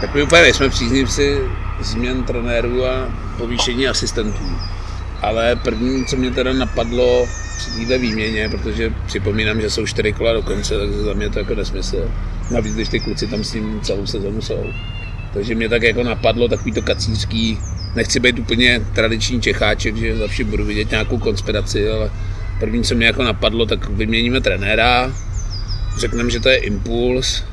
[0.00, 1.40] Tak my úplně nejsme příznivci
[1.80, 2.90] změn trenérů a
[3.38, 4.44] povýšení asistentů.
[5.22, 10.32] Ale první, co mě teda napadlo při této výměně, protože připomínám, že jsou čtyři kola
[10.32, 12.10] do konce, takže za mě to jako nesmysl.
[12.50, 14.64] Navíc, když ty kluci tam s ním celou sezonu jsou.
[15.32, 17.58] Takže mě tak jako napadlo takový to kacířský,
[17.94, 22.10] nechci být úplně tradiční Čecháček, že za vším budu vidět nějakou konspiraci, ale
[22.60, 25.14] první, co mě jako napadlo, tak vyměníme trenéra,
[25.98, 27.44] řekneme, že to je impuls,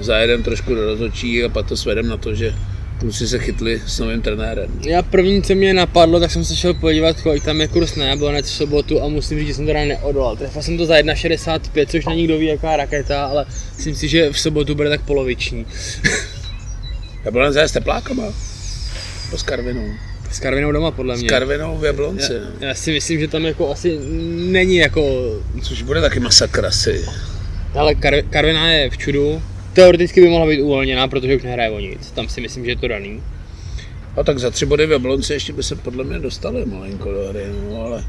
[0.00, 2.54] zajedem trošku do rozhodčí a pak to svedem na to, že
[2.98, 4.80] kluci se chytli s novým trenérem.
[4.86, 8.04] Já první, co mě napadlo, tak jsem se šel podívat, kolik tam je kurz na
[8.04, 10.36] Jablonec v sobotu a musím říct, že jsem teda neodolal.
[10.36, 14.32] Trefil jsem to za 1,65, což není kdo ví jaká raketa, ale myslím si, že
[14.32, 15.66] v sobotu bude tak poloviční.
[17.24, 18.24] Jablonec je s teplákama.
[19.30, 19.88] Po s Karvinou.
[20.30, 21.28] S Karvinou doma podle S mě.
[21.28, 22.32] Karvinou v Jablonci.
[22.32, 23.98] já, já, si myslím, že tam jako asi
[24.50, 25.02] není jako...
[25.62, 27.04] Což bude taky masakr asi.
[27.74, 29.42] Ale Kar, Karvina je v čudu.
[29.78, 32.10] Teoreticky by mohla být uvolněná, protože už nehraje o nic.
[32.10, 33.22] Tam si myslím, že je to daný.
[34.16, 37.28] A tak za tři body v Jablonci ještě by se podle mě dostali malinko do
[37.28, 38.04] hry, no, ale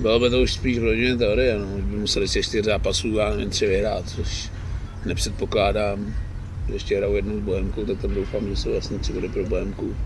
[0.00, 1.66] bylo by to už spíš v rodině teorie, no.
[1.66, 4.50] By museli si čtyři zápasů, já nevím, tři vyhrát, což
[5.06, 6.14] nepředpokládám.
[6.72, 9.96] Ještě hrajou jednou s Bohemkou, tak tam doufám, že jsou jasně tři body pro Bohemku.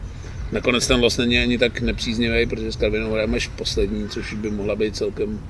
[0.53, 4.51] Nakonec ten los není ani tak nepříznivý, protože s Karvinou hrajeme až poslední, což by
[4.51, 5.40] mohla být celkem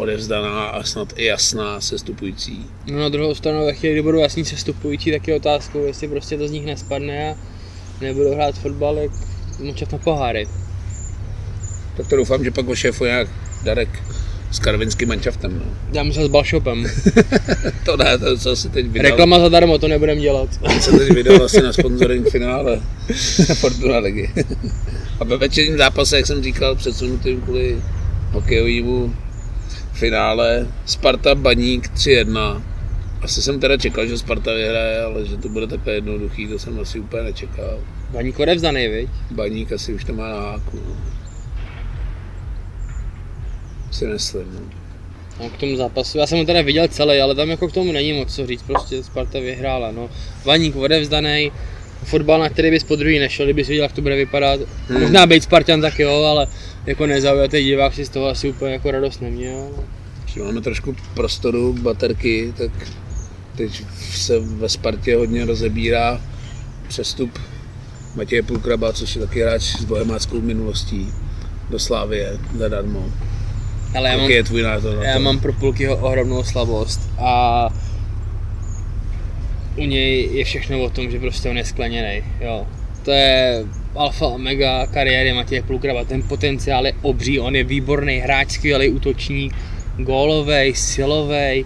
[0.00, 2.66] odevzdaná a snad i jasná sestupující.
[2.86, 6.38] No na druhou stranu, ve chvíli, kdy budou jasní sestupující, tak je otázkou, jestli prostě
[6.38, 7.36] to z nich nespadne a
[8.00, 9.10] nebudou hrát fotbal, jak
[9.58, 10.48] močat na poháry.
[11.96, 13.28] Tak to doufám, že pak ošéfuje nějak
[13.64, 13.88] Darek
[14.50, 15.58] s karvinským manšaftem.
[15.58, 15.64] No.
[15.92, 16.86] Já myslel s Balšopem.
[17.84, 19.10] to ne, to co si teď vydal.
[19.10, 20.48] Reklama zadarmo, to nebudem dělat.
[20.58, 22.80] To se teď vydal asi na sponsoring finále
[23.54, 24.30] Fortuna ligy.
[25.20, 27.82] A ve večerním zápase, jak jsem říkal, předsunutým kvůli
[28.32, 29.14] hokejovému
[30.00, 32.62] finále Sparta Baník 3-1.
[33.22, 36.80] Asi jsem teda čekal, že Sparta vyhraje, ale že to bude takhle jednoduchý, to jsem
[36.80, 37.78] asi úplně nečekal.
[38.10, 39.10] Baník odevzdaný, viď?
[39.30, 40.80] Baník asi už to má na háku.
[40.88, 40.96] No.
[43.90, 44.46] Si myslím.
[44.54, 44.60] No.
[45.40, 47.92] No, k tomu zápasu, já jsem ho teda viděl celý, ale tam jako k tomu
[47.92, 50.10] není moc co říct, prostě Sparta vyhrála, no.
[50.44, 51.52] Baník odevzdaný,
[52.04, 54.60] fotbal, na který bys po druhý nešel, kdybys viděl, jak to bude vypadat.
[54.88, 55.00] Hmm.
[55.00, 56.46] Možná být Spartan tak jo, ale
[56.86, 59.68] jako nezaujatý divák si z toho asi úplně jako radost neměl.
[60.24, 62.70] Když máme trošku prostoru, baterky, tak
[63.56, 63.82] teď
[64.14, 66.20] se ve Spartě hodně rozebírá
[66.88, 67.38] přestup
[68.16, 71.12] Matěje Pulkraba, což je taky hráč s bohemáckou minulostí
[71.70, 73.04] do Slávie zadarmo.
[73.96, 75.20] Ale já Jaký mám, je tvůj názor na já to?
[75.20, 77.68] mám pro Pulkyho ohromnou slabost a
[79.76, 82.66] u něj je všechno o tom, že prostě on je skleněný, jo.
[83.04, 88.50] To je alfa omega kariéry Matěje Pulkraba, ten potenciál je obří, on je výborný hráč,
[88.50, 89.54] skvělý útočník,
[89.98, 91.64] gólovej, silovej,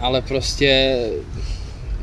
[0.00, 0.98] ale prostě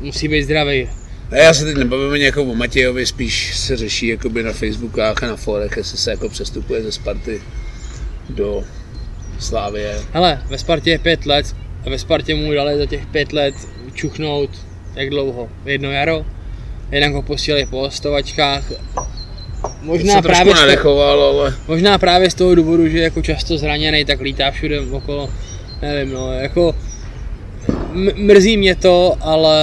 [0.00, 0.88] musí být zdravý.
[1.30, 5.22] Ne, já se teď nebavím ani jako o Matějovi, spíš se řeší jakoby na Facebookách
[5.22, 7.42] a na forech, jestli se jako přestupuje ze Sparty
[8.28, 8.64] do
[9.38, 9.94] Slávie.
[10.12, 13.54] Hele, ve Spartě je pět let a ve Spartě mu dali za těch pět let
[13.94, 14.65] čuchnout
[14.96, 15.48] jak dlouho?
[15.64, 16.26] Jedno jaro?
[16.92, 18.72] Jinak ho posílali po hostovačkách.
[19.82, 23.58] Možná se právě, z toho, ale možná právě z toho důvodu, že je jako často
[23.58, 25.30] zraněný, tak lítá všude okolo.
[25.82, 26.74] Nevím, no, jako
[28.14, 29.58] mrzí mě to, ale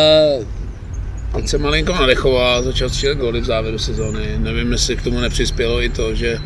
[1.36, 4.26] teď se malinko nadechoval, začal střílet góly v závěru sezóny.
[4.38, 6.38] Nevím, jestli k tomu nepřispělo i to, že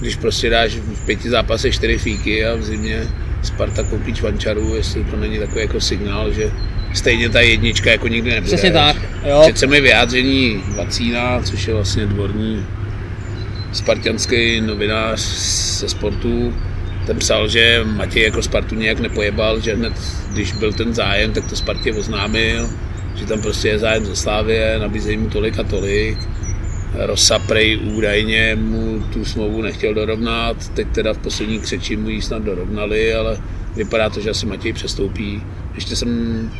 [0.00, 3.02] když prostě dáš v pěti zápasech čtyři fíky a v zimě
[3.42, 6.52] Sparta koupí čvančaru, jestli to není takový jako signál, že
[6.94, 8.46] stejně ta jednička jako nikdy nebude.
[8.46, 8.96] přesně tak,
[9.28, 9.40] jo.
[9.42, 12.66] Přece mi vyjádření Vacína, což je vlastně dvorní
[13.72, 15.20] spartianský novinář
[15.80, 16.54] ze sportu,
[17.06, 19.92] ten psal, že Matěj jako Spartu nějak nepojebal, že hned,
[20.32, 22.70] když byl ten zájem, tak to Spartě oznámil,
[23.14, 26.18] že tam prostě je zájem ze Slávie, nabízejí mu tolik a tolik.
[26.94, 32.22] Rosa Prej údajně mu tu smlouvu nechtěl dorovnat, teď teda v poslední křeči mu ji
[32.22, 33.38] snad dorovnali, ale
[33.76, 35.42] vypadá to, že asi Matěj přestoupí.
[35.74, 36.50] Ještě jsem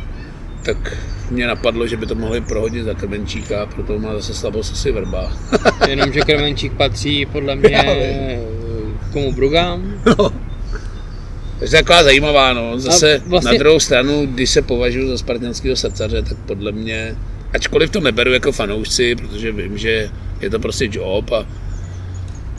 [0.63, 0.97] tak
[1.31, 5.31] mě napadlo, že by to mohli prohodit za Krmenčíka, proto má zase slabost asi vrba.
[5.89, 8.39] Jenomže Krmenčík patří podle mě
[9.13, 10.01] komu Brugám.
[11.59, 12.79] Takže taková zajímavá, no.
[12.79, 13.51] Zase vlastně...
[13.51, 17.15] na druhou stranu, když se považuji za spartanského srdcaře, tak podle mě,
[17.53, 20.09] ačkoliv to neberu jako fanoušci, protože vím, že
[20.41, 21.45] je to prostě job a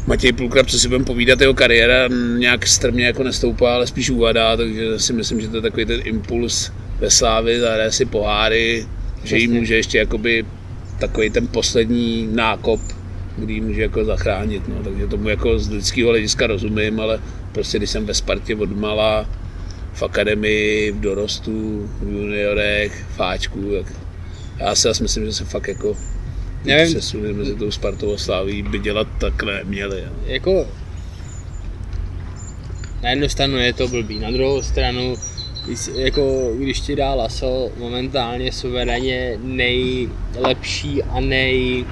[0.06, 4.56] Matěj Pulkrab, co si budeme povídat, jeho kariéra nějak strmě jako nestoupá, ale spíš uvadá,
[4.56, 8.86] takže si myslím, že to je takový ten impuls ve Slávi, zahraje si poháry,
[9.24, 10.44] že jí může ještě jakoby
[10.98, 12.80] takový ten poslední nákop,
[13.38, 14.74] kdy může jako zachránit, no.
[14.84, 17.20] takže tomu jako z lidského hlediska rozumím, ale
[17.52, 19.26] prostě když jsem ve Spartě od mala,
[19.92, 23.92] v akademii, v dorostu, v juniorech, v Ačku, tak
[24.58, 25.96] já si asi myslím, že se fakt jako
[26.64, 26.94] Nevím.
[26.94, 30.04] přesuny mezi tou Spartou a Sláví by dělat takhle neměli.
[30.26, 30.66] jako
[33.02, 35.14] na jednu stranu je to blbý, na druhou stranu
[35.94, 41.84] jako, když ti dá Laso momentálně suverénně nejlepší a nej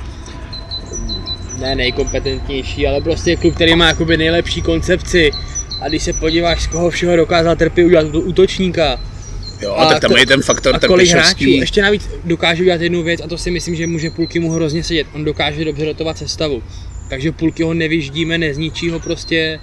[1.61, 5.31] ne nejkompetentnější, ale prostě klub, který má jakoby nejlepší koncepci.
[5.81, 9.01] A když se podíváš, z koho všeho dokázal Trpy udělat do útočníka.
[9.63, 12.81] Jo, A tak tam ko- je ten faktor a kolik hráčů, ještě navíc dokáže udělat
[12.81, 15.85] jednu věc a to si myslím, že může půlky mu hrozně sedět, on dokáže dobře
[15.85, 16.63] dotovat sestavu,
[17.09, 19.59] takže půlky ho nevyždíme, nezničí ho prostě,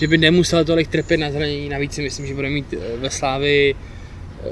[0.00, 3.10] že by nemusel tolik trpět na zranění, navíc si myslím, že bude mít eh, ve
[3.10, 4.44] Slávi eh,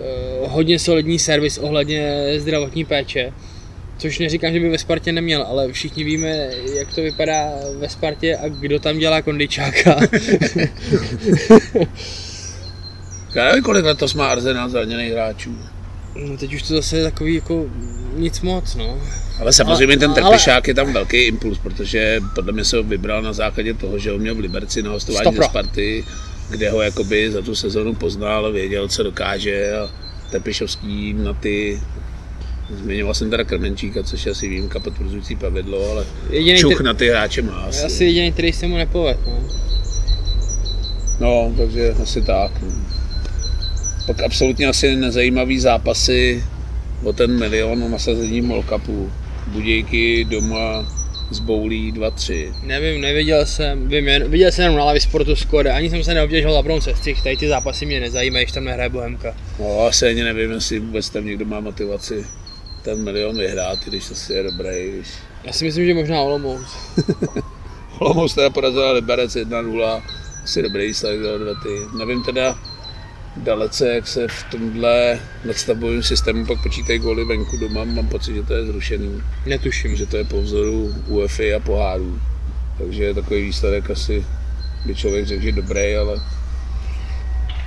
[0.46, 3.32] hodně solidní servis ohledně zdravotní péče,
[3.98, 8.36] což neříkám, že by ve Spartě neměl, ale všichni víme, jak to vypadá ve Spartě
[8.36, 10.00] a kdo tam dělá kondičáka.
[13.34, 15.58] Já nevím, kolik letos má Arsenal zraněných hráčů.
[16.24, 17.64] No teď už to zase je takový jako
[18.16, 18.98] nic moc, no.
[19.40, 22.82] Ale samozřejmě Ale- ten ale- Trpišák je tam velký impuls, protože podle mě se ho
[22.82, 25.42] vybral na základě toho, že ho měl v Liberci na hostování Stopro.
[25.42, 26.04] ze Sparty,
[26.50, 29.90] kde ho jakoby za tu sezonu poznal, věděl, co dokáže a
[30.30, 31.80] Trpišovský na ty
[32.82, 37.08] Zmiňoval jsem teda Krmenčíka, což je asi výjimka potvrzující pravidlo, ale Jediný, čuch na ty
[37.08, 37.84] hráče má asi.
[37.84, 39.20] asi jediný, který se mu nepovedl.
[39.26, 39.40] No.
[41.20, 42.50] No, takže asi tak.
[42.62, 42.68] no.
[44.06, 46.44] Pak absolutně asi nezajímavý zápasy
[47.04, 49.12] o ten milion o nasazení Molkapu.
[49.46, 50.86] Budějky doma
[51.30, 52.54] zboulí 2-3.
[52.62, 56.14] Nevím, neviděl jsem, vím, jen, viděl jsem jenom na Lavi Sportu Skoda, ani jsem se
[56.14, 59.34] neobtěžil Labron se střih, tady ty zápasy mě nezajímají, když tam nehraje Bohemka.
[59.58, 62.26] No asi ani nevím, jestli vůbec tam někdo má motivaci
[62.82, 64.90] ten milion vyhrát, když asi je dobrý.
[64.92, 65.08] Když...
[65.44, 66.66] Já si myslím, že možná Olomouc.
[67.98, 70.02] Olomouc teda porazila Liberec 1-0,
[70.44, 71.68] asi dobrý výsledek do odvety.
[71.98, 72.58] Nevím teda
[73.36, 78.42] dalece, jak se v tomhle nadstavbovém systému pak počítají góly venku doma, mám pocit, že
[78.42, 79.22] to je zrušený.
[79.46, 79.96] Netuším.
[79.96, 82.20] Že to je po vzoru UEFA a pohárů.
[82.78, 84.24] Takže takový výsledek asi
[84.86, 86.20] by člověk řekl, že dobrý, ale...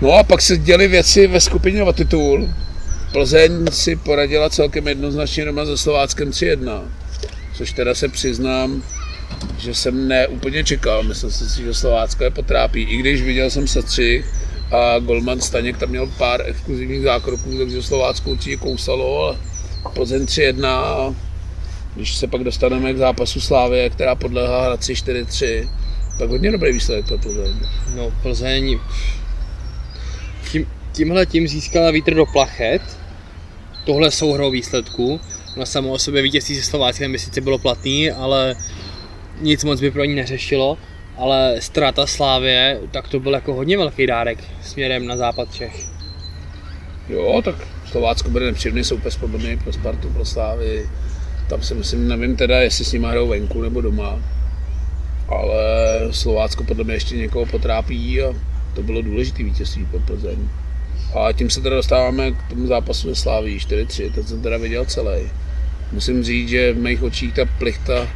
[0.02, 2.50] No a pak se děly věci ve skupině o titul.
[3.12, 6.82] Plzeň si poradila celkem jednoznačně doma se Slováckem 3-1.
[7.56, 8.84] Což teda se přiznám,
[9.58, 11.04] že jsem neúplně čekal.
[11.04, 12.82] Myslel jsem si, že Slovácko je potrápí.
[12.82, 14.24] I když viděl jsem se tři
[14.72, 19.38] a Golman Staněk tam měl pár exkluzivních zákroků, takže Slovácko určitě kousalo, ale
[19.94, 21.16] Plzeň 3-1
[21.96, 25.70] když se pak dostaneme k zápasu Slávě, která podlehla Hradci 4-3,
[26.20, 27.60] tak hodně dobrý výsledek pro Plzeň.
[27.96, 28.80] No, Plzeň
[30.52, 32.82] tím, tímhle tím získala vítr do plachet,
[33.86, 35.20] tohle souhrou výsledků.
[35.58, 38.56] Na samo o sobě vítězství se Slováckem by sice bylo platný, ale
[39.42, 40.78] nic moc by pro ní neřešilo.
[41.20, 45.86] Ale ztráta Slávě, tak to byl jako hodně velký dárek směrem na západ Čech.
[47.10, 47.56] Jo, tak
[47.86, 50.90] Slovácko bude nepříjemný soupeř podle pro Spartu, pro Slávy.
[51.50, 54.20] Tam si myslím, nevím teda, jestli s nimi hrajou venku nebo doma.
[55.28, 55.64] Ale
[56.12, 58.34] Slovácko podle mě ještě někoho potrápí a
[58.76, 60.50] to bylo důležité vítězství pro Plzeň.
[61.16, 64.86] A tím se teda dostáváme k tomu zápasu ve Slávii 4-3, ten jsem teda viděl
[64.86, 65.30] celý.
[65.92, 68.08] Musím říct, že v mých očích ta plichta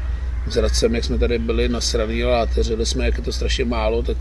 [0.47, 1.79] s Radcem, jak jsme tady byli na
[2.41, 4.17] a teřili jsme, jak je to strašně málo, tak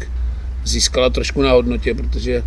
[0.65, 2.43] získala trošku na hodnotě, protože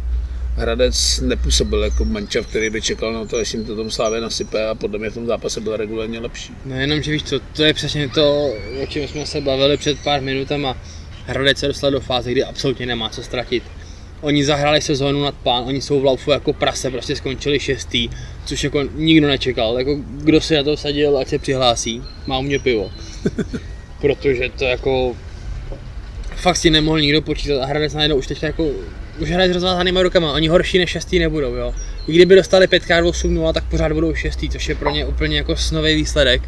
[0.55, 4.67] Hradec nepůsobil jako mančav, který by čekal na to, jestli jim to tom Slávě nasype
[4.67, 6.53] a podle mě v tom zápase byl regulárně lepší.
[6.65, 9.99] No jenom, že víš co, to je přesně to, o čem jsme se bavili před
[10.03, 10.77] pár minutama.
[11.25, 13.63] Hradec se dostal do fáze, kdy absolutně nemá co ztratit.
[14.21, 18.09] Oni zahráli sezónu nad pán, oni jsou v laufu jako prase, prostě skončili šestý,
[18.45, 19.79] což jako nikdo nečekal.
[19.79, 22.91] Jako kdo si na to sadil, ať se přihlásí, má u mě pivo.
[24.01, 25.15] Protože to jako
[26.35, 28.69] fakt si nemohl nikdo počítat a Hradec najednou už teďka jako
[29.19, 31.73] už hraje s rozvázanýma rukama, oni horší než šestý nebudou, jo.
[32.07, 35.55] I kdyby dostali 5x 8 tak pořád budou šestý, což je pro ně úplně jako
[35.55, 36.41] snový výsledek.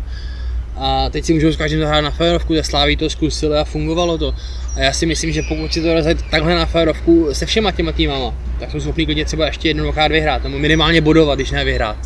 [0.75, 4.17] A teď si můžou s každým zahrát na férovku, ze Sláví to zkusili a fungovalo
[4.17, 4.33] to.
[4.75, 7.91] A já si myslím, že pokud si to rozjet takhle na férovku se všema těma
[7.91, 11.65] týmama, tak jsou schopní klidně třeba ještě jednou dvakrát vyhrát, nebo minimálně bodovat, když ne
[11.65, 11.97] vyhrát.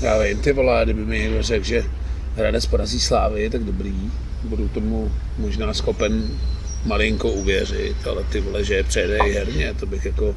[0.00, 1.84] Já vím, ty vole, kdyby mi někdo řekl, že
[2.36, 3.94] Hradec porazí Slávy, tak dobrý.
[4.44, 6.22] Budu tomu možná schopen
[6.86, 10.36] malinko uvěřit, ale ty vole, že je přejde i herně, to bych jako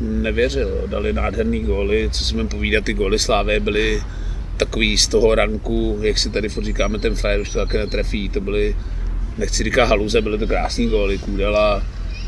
[0.00, 0.82] nevěřil.
[0.86, 4.02] Dali nádherný góly, co si povídat, ty góly Slávy byly
[4.56, 8.28] takový z toho ranku, jak si tady furt říkáme, ten frajer už to také netrefí,
[8.28, 8.76] to byly,
[9.38, 11.82] nechci říkat haluze, byly to krásný góly, Kůdela,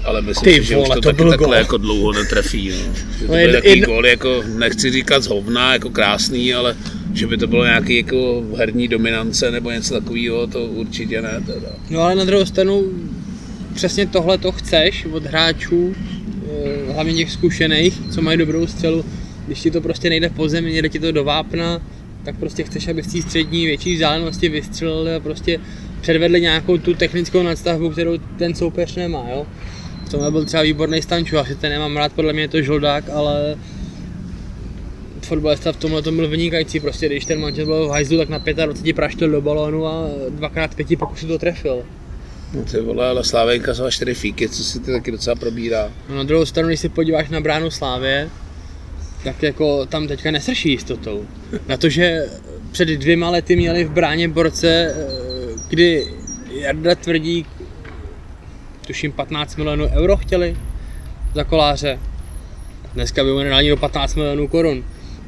[0.04, 1.54] ale myslím Ty si, že vole, už to, to taky takhle gól.
[1.54, 2.68] jako dlouho netrefí.
[2.70, 2.76] No.
[3.18, 6.76] Že to No byly takový jen- góly, jako nechci říkat z hovna, jako krásný, ale
[7.14, 11.42] že by to bylo nějaký jako herní dominance nebo něco takového, to určitě ne.
[11.46, 11.68] Teda.
[11.90, 12.84] No ale na druhou stranu
[13.74, 19.04] přesně tohle to chceš od hráčů, eh, hlavně těch zkušených, co mají dobrou střelu.
[19.46, 21.82] Když ti to prostě nejde po zemi, jde ti to do vápna,
[22.24, 25.60] tak prostě chceš, aby z té střední větší vzdálenosti vystřelili a prostě
[26.00, 29.46] předvedli nějakou tu technickou nadstavbu, kterou ten soupeř nemá, jo.
[30.06, 33.04] V tomhle byl třeba výborný Stanču, asi ten nemám rád, podle mě je to žoldák,
[33.12, 33.56] ale
[35.24, 38.38] fotbalista v tomhle to byl vynikající, prostě když ten mančet byl v hajzlu, tak na
[38.38, 41.82] 25 praštil do balónu a dvakrát pěti pokusů to trefil.
[42.54, 45.92] No ty vole, ale Slávenka jsou čtyři fíky, co si ty taky docela probírá.
[46.08, 48.30] No na druhou stranu, když se podíváš na bránu Slávě,
[49.24, 51.26] tak jako tam teďka nesrší jistotou.
[51.68, 52.26] Na to, že
[52.72, 55.04] před dvěma lety měli v bráně borce, eh,
[55.68, 56.06] kdy
[56.60, 57.46] Jarda tvrdí,
[58.86, 60.56] tuším 15 milionů euro chtěli
[61.34, 61.98] za koláře.
[62.94, 64.84] Dneska by mu do 15 milionů korun.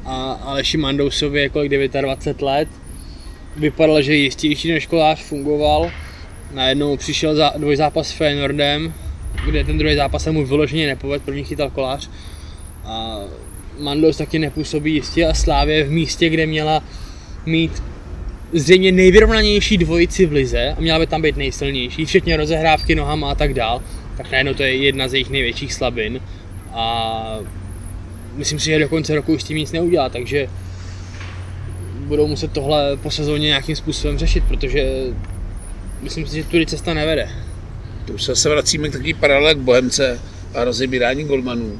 [0.07, 2.67] A Aleši Mandousovi kolik 29 let.
[3.57, 5.91] Vypadal, že jistější než kolář, fungoval.
[6.53, 8.93] Najednou přišel za, dvojzápas s Feyenoordem,
[9.45, 12.09] kde ten druhý zápas se mu vyloženě nepovedl, první chytal kolář.
[12.85, 13.19] A
[13.79, 16.83] Mandos taky nepůsobí jistě a Slávě v místě, kde měla
[17.45, 17.83] mít
[18.53, 23.35] zřejmě nejvyrovnanější dvojici v lize a měla by tam být nejsilnější, včetně rozehrávky nohama a
[23.35, 23.81] tak dál,
[24.17, 26.19] tak najednou to je jedna z jejich největších slabin
[26.73, 27.39] a
[28.37, 30.47] myslím si, že do konce roku už s tím nic neudělá, takže
[31.95, 34.85] budou muset tohle po sezóně nějakým způsobem řešit, protože
[36.01, 37.29] myslím si, že tudy cesta nevede.
[38.05, 40.19] To už se vracíme k takový paralel k Bohemce
[40.53, 41.79] a rozebírání golmanů.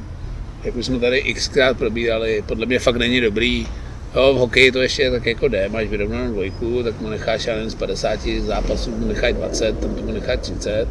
[0.64, 3.66] Jak už jsme tady xkrát probírali, podle mě fakt není dobrý
[4.14, 7.54] Jo, v hokeji to ještě tak jako jde, máš vyrovnanou dvojku, tak mu necháš, já
[7.54, 10.88] nevím, z 50 zápasů mu necháš 20, tam mu necháš 30.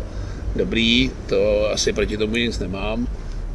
[0.56, 3.08] Dobrý, to asi proti tomu nic nemám.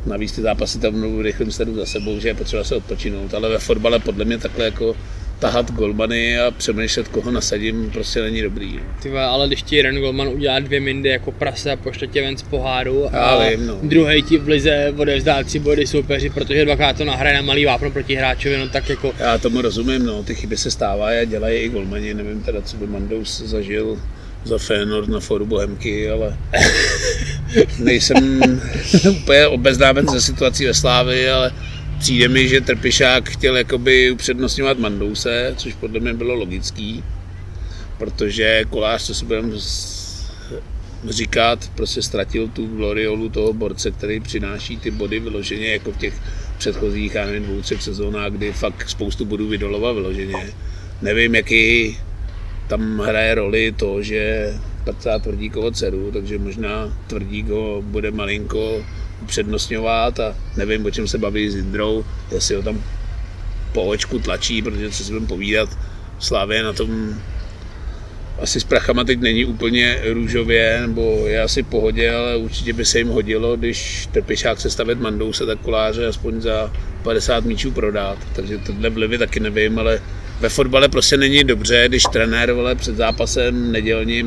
[0.07, 3.49] Navíc ty zápasy tam v rychlém sledu za sebou, že je potřeba se odpočinout, ale
[3.49, 4.97] ve fotbale podle mě takhle jako
[5.43, 8.77] tahat golmany a přemýšlet, koho nasadím, prostě není dobrý.
[8.77, 8.83] No.
[9.03, 12.37] Ty ale když ti jeden golman udělá dvě mindy jako prase a pošle tě ven
[12.37, 13.79] z poháru a vím, no.
[13.83, 17.91] druhý ti v lize odevzdá tři body soupeři, protože dvakrát to nahraje na malý vápno
[17.91, 21.61] proti hráčovi, no tak jako Já tomu rozumím, no, ty chyby se stávají a dělají
[21.61, 23.99] i golmani, nevím teda, co by Mandous zažil
[24.45, 26.37] za Fénord na foru Bohemky, ale
[27.79, 28.41] nejsem
[29.11, 31.53] úplně obeznámen ze situací ve Slávy, ale
[31.99, 37.05] přijde mi, že Trpišák chtěl jakoby upřednostňovat Mandouse, což podle mě bylo logický,
[37.99, 39.53] protože Kolář, co si budeme
[41.09, 46.15] říkat, prostě ztratil tu gloriolu toho borce, který přináší ty body vyloženě jako v těch
[46.59, 50.55] předchozích, já nevím, dvou, třech sezónách, kdy fakt spoustu bodů vydoloval vyloženě.
[51.03, 51.97] Nevím, jaký
[52.69, 54.53] tam hraje roli to, že
[54.85, 58.85] prcá Tvrdíkovo dceru, takže možná Tvrdík ho bude malinko
[59.23, 62.83] upřednostňovat a nevím, o čem se baví s Jindrou, jestli ho tam
[63.73, 65.79] po očku tlačí, protože co si budeme povídat,
[66.19, 67.15] Slávě na tom
[68.41, 72.85] asi s prachama teď není úplně růžově, nebo je asi v pohodě, ale určitě by
[72.85, 76.73] se jim hodilo, když Trpišák se stavět Mandouse, tak koláře aspoň za
[77.03, 78.19] 50 míčů prodat.
[78.33, 80.03] Takže tohle vlivy taky nevím, ale
[80.43, 84.27] ve fotbale prostě není dobře, když trenér vole, před zápasem nedělním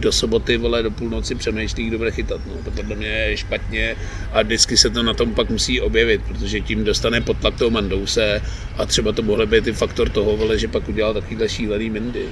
[0.00, 2.40] do soboty vole, do půlnoci přemýšlí, kdo bude chytat.
[2.46, 2.52] No.
[2.64, 3.96] To podle mě je špatně
[4.32, 7.70] a vždycky se to na tom pak musí objevit, protože tím dostane pod tlak toho
[7.70, 8.42] Mandouse
[8.76, 12.22] a třeba to mohl být i faktor toho, vole, že pak udělal takovýhle šílený mindy.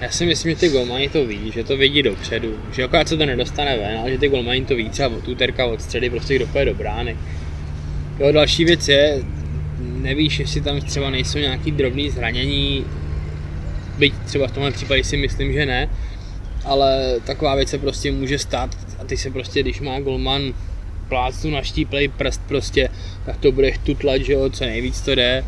[0.00, 3.16] Já si myslím, že ty golmani to ví, že to vidí dopředu, že akorát se
[3.16, 6.36] to nedostane ven, ale že ty golmani to ví třeba od úterka, od středy, prostě
[6.36, 7.16] kdo do brány.
[8.18, 9.22] Jo, další věc je,
[9.78, 12.84] nevíš, jestli tam třeba nejsou nějaký drobný zranění,
[13.98, 15.88] byť třeba v tomhle případě si myslím, že ne,
[16.64, 20.42] ale taková věc se prostě může stát a ty se prostě, když má golman
[21.08, 22.88] plácnu naštíplej prst prostě,
[23.26, 25.44] tak to budeš tutlat, že jo, co nejvíc to jde.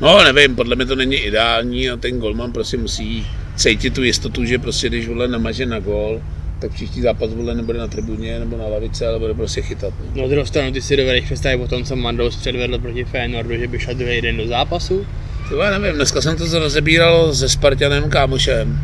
[0.00, 3.26] No nevím, podle mě to není ideální a ten golman prostě musí
[3.56, 6.22] cítit tu jistotu, že prostě když vole namaže na gol,
[6.60, 9.94] tak příští zápas vole nebude na tribuně nebo na lavice, ale bude prostě chytat.
[10.14, 10.22] No.
[10.22, 13.66] Na druhou stranu ty si dovedeš představit o tom, co Mandous předvedl proti Fénordu, že
[13.68, 15.06] by šel druhý den do zápasu?
[15.48, 18.80] To já nevím, dneska jsem to rozebíral se Spartanem kámošem,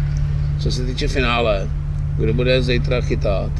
[0.62, 1.68] co se týče finále,
[2.18, 3.52] kdo bude zítra chytat.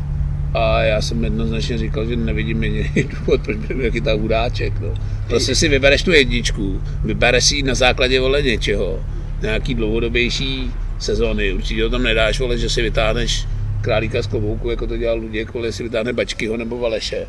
[0.55, 4.73] A já jsem jednoznačně říkal, že nevidím jediný důvod, proč by chytat hudáček.
[4.81, 4.95] No.
[5.29, 9.01] Prostě si vybereš tu jedničku, vybereš si ji na základě vole něčeho,
[9.43, 13.47] nějaký dlouhodobější sezóny, určitě ho tam nedáš, vole, že si vytáhneš
[13.81, 17.27] králíka z klobouku, jako to dělal Luděk, vole, si vytáhne Bačkyho nebo Valeše.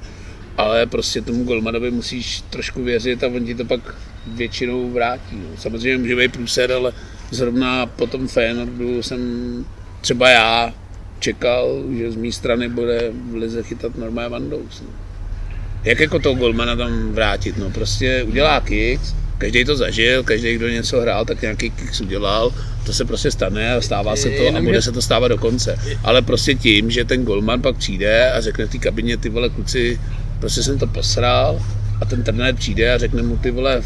[0.57, 3.95] Ale prostě tomu Golmanovi musíš trošku věřit a on ti to pak
[4.27, 5.35] většinou vrátí.
[5.35, 5.57] No.
[5.57, 6.93] Samozřejmě může být průser, ale
[7.31, 9.19] zrovna po tom Fénordu jsem
[10.01, 10.73] třeba já
[11.19, 14.81] čekal, že z mé strany bude v lize chytat normálně Vandous.
[14.81, 14.87] No.
[15.83, 17.57] Jak jako toho golmana tam vrátit?
[17.57, 22.53] No prostě udělá kicks, každý to zažil, každý, kdo něco hrál, tak nějaký kicks udělal,
[22.85, 25.79] to se prostě stane a stává se to a bude se to stávat do konce.
[26.03, 29.49] Ale prostě tím, že ten golman pak přijde a řekne v té kabině, ty vole
[29.49, 29.99] kluci,
[30.39, 31.61] prostě jsem to posral.
[32.01, 33.81] A ten trenér přijde a řekne mu ty vole,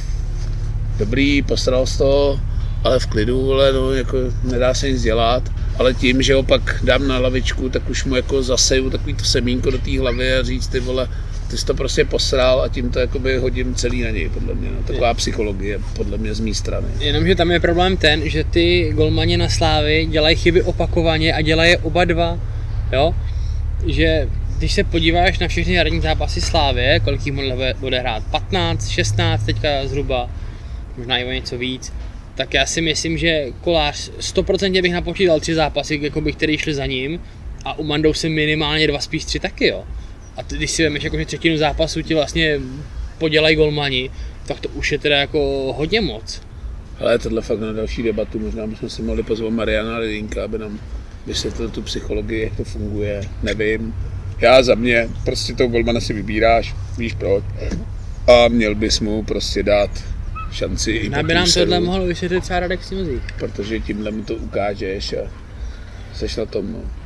[0.98, 2.40] dobrý, posral z to,
[2.84, 5.44] ale v klidu, vole, no, jako nedá se nic dělat,
[5.78, 9.24] ale tím, že ho pak dám na lavičku, tak už mu jako zaseju takový to
[9.24, 11.10] semínko do té hlavy a říct, ty vole,
[11.52, 14.70] ty jsi to prostě posral a tím to jakoby hodím celý na něj, podle mě.
[14.72, 14.84] No.
[14.84, 16.88] Taková psychologie, podle mě z mé strany.
[17.00, 21.72] Jenomže tam je problém ten, že ty golmani na Slávy dělají chyby opakovaně a dělají
[21.72, 22.40] je oba dva,
[22.94, 23.16] jo?
[23.88, 27.36] Že když se podíváš na všechny jarní zápasy Slávy, kolik jich
[27.80, 28.24] bude hrát?
[28.32, 30.30] 15, 16 teďka zhruba,
[30.98, 31.94] možná i o něco víc,
[32.36, 36.74] tak já si myslím, že kolář 100% bych napočítal tři zápasy, jako by, který šli
[36.74, 37.22] za ním
[37.66, 39.84] a u Mandou se minimálně dva, spíš tři taky, jo.
[40.38, 42.60] A ty, když si vemeš, jako, že třetinu zápasu ti vlastně
[43.18, 44.10] podělají golmani,
[44.48, 46.42] tak to už je teda jako hodně moc.
[47.00, 50.80] Ale tohle fakt na další debatu, možná bychom si mohli pozvat Mariana Lidinka, aby nám
[51.28, 53.96] vysvětlil tu psychologii, jak to funguje, nevím.
[54.40, 57.44] Já za mě, prostě toho golmana si vybíráš, víš proč.
[58.28, 59.90] A měl bys mu prostě dát
[60.52, 63.24] šanci i Aby nám tohle mohl vysvětlit třeba Radek Simozík.
[63.40, 65.32] Protože tímhle mu to ukážeš a
[66.14, 66.72] seš na tom.
[66.72, 67.01] No.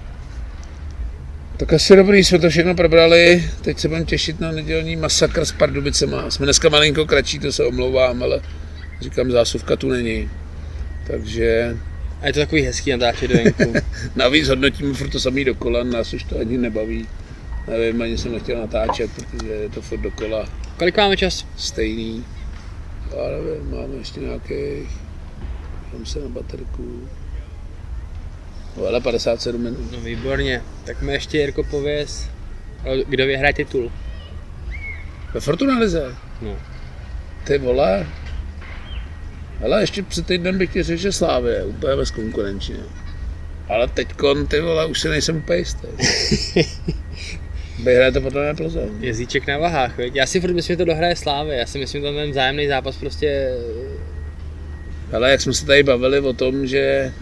[1.58, 3.50] Tak asi dobrý, jsme to všechno probrali.
[3.62, 6.32] Teď se budeme těšit na nedělní masakr s Pardubicema.
[6.32, 8.42] Jsme dneska malinko kratší, to se omlouvám, ale
[9.02, 10.30] říkám, zásuvka tu není.
[11.08, 11.78] Takže...
[12.22, 13.74] A je to takový hezký natáčet do venku.
[14.16, 17.08] Navíc hodnotíme furt to samý dokola, nás už to ani nebaví.
[17.68, 21.46] nevím, ani jsem nechtěl natáčet, protože je to furt dokola Kolik máme čas?
[21.58, 22.26] stejný.
[23.12, 24.90] Já nevím, máme ještě nějakých,
[25.94, 27.10] dám se na baterku,
[28.78, 29.92] Ale 57 minut.
[29.92, 30.62] No výborně.
[30.86, 32.30] Tak mi ještě Jirko pověz,
[33.08, 33.92] kdo vyhraje titul.
[35.34, 36.16] Ve Fortuna Lize?
[36.42, 36.58] No.
[37.44, 38.08] Ty vole.
[39.64, 42.76] Ale ještě před týdnem bych ti řekl, že Slávě, úplně bezkonkurenčně.
[43.70, 45.88] Ale teďkon, ty vole, už si nejsem úplně jistý.
[47.84, 48.90] Vyhraje to potom na Plzeň.
[49.00, 50.16] Jezdíček na vahách, veď?
[50.16, 51.58] Já si furt myslím, že to dohraje Slávy.
[51.58, 53.54] Já si myslím, že ten vzájemný zápas prostě...
[55.14, 57.14] Ale jak jsme se tady bavili o tom, že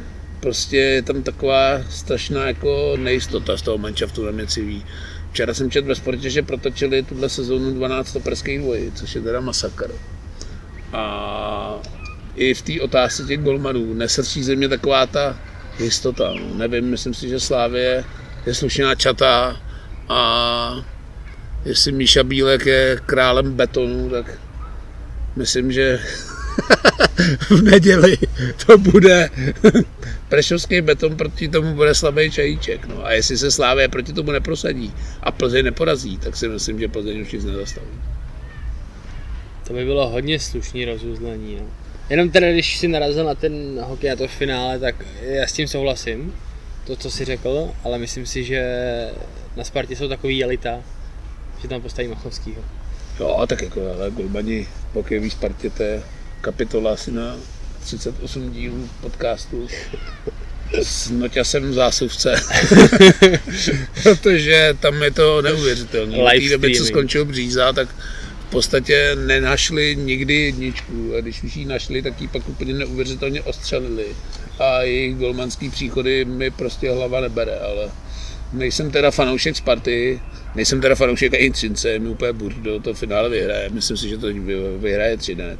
[0.43, 4.85] prostě je tam taková strašná jako nejistota z toho manšaftu civí.
[5.31, 9.39] Včera jsem četl ve sportě, že protočili tuhle sezónu 12 perských dvojí, což je teda
[9.39, 9.91] masakr.
[10.93, 11.79] A
[12.35, 15.39] i v té otázce těch golmanů nesrčí ze mě taková ta
[15.79, 16.33] jistota.
[16.33, 16.55] No.
[16.55, 18.03] Nevím, myslím si, že Slávě
[18.45, 19.61] je slušná čata
[20.09, 20.85] a
[21.65, 24.39] jestli Míša Bílek je králem betonu, tak
[25.35, 25.99] myslím, že
[27.49, 28.17] v neděli
[28.65, 29.29] to bude
[30.29, 32.85] Prešovský beton, proti tomu bude slabý čajíček.
[32.85, 33.05] No.
[33.05, 34.93] A jestli se Slávě proti tomu neprosadí
[35.23, 37.87] a Plzeň neporazí, tak si myslím, že Plzeň už nic nezastaví.
[39.67, 41.57] To by bylo hodně slušný rozuzlení.
[41.59, 41.65] No.
[42.09, 45.67] Jenom teda, když si narazil na ten hokej a to finále, tak já s tím
[45.67, 46.33] souhlasím,
[46.87, 48.61] to, co jsi řekl, ale myslím si, že
[49.55, 50.79] na Spartě jsou takový jelita,
[51.61, 52.61] že tam postaví Machovskýho.
[53.19, 56.03] Jo, tak jako, ale golmani hokejový Spartě, to je
[56.43, 57.35] kapitola asi na
[57.83, 59.67] 38 dílů podcastu
[60.81, 62.35] s noťasem v zásuvce.
[64.03, 66.17] Protože tam je to neuvěřitelné.
[66.17, 67.89] V té době, co skončil Bříza, tak
[68.47, 73.41] v podstatě nenašli nikdy jedničku a když už ji našli, tak ji pak úplně neuvěřitelně
[73.41, 74.05] ostřelili.
[74.59, 77.91] A jejich golmanský příchody mi prostě hlava nebere, ale
[78.53, 80.21] nejsem teda fanoušek Sparty,
[80.55, 84.27] nejsem teda fanoušek i Třince, mi úplně burdo to finále vyhraje, myslím si, že to
[84.77, 85.59] vyhraje Třinec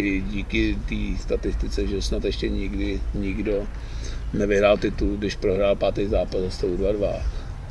[0.00, 3.66] i díky té statistice, že snad ještě nikdy nikdo
[4.32, 7.22] nevyhrál titul, když prohrál pátý zápas za 2-2.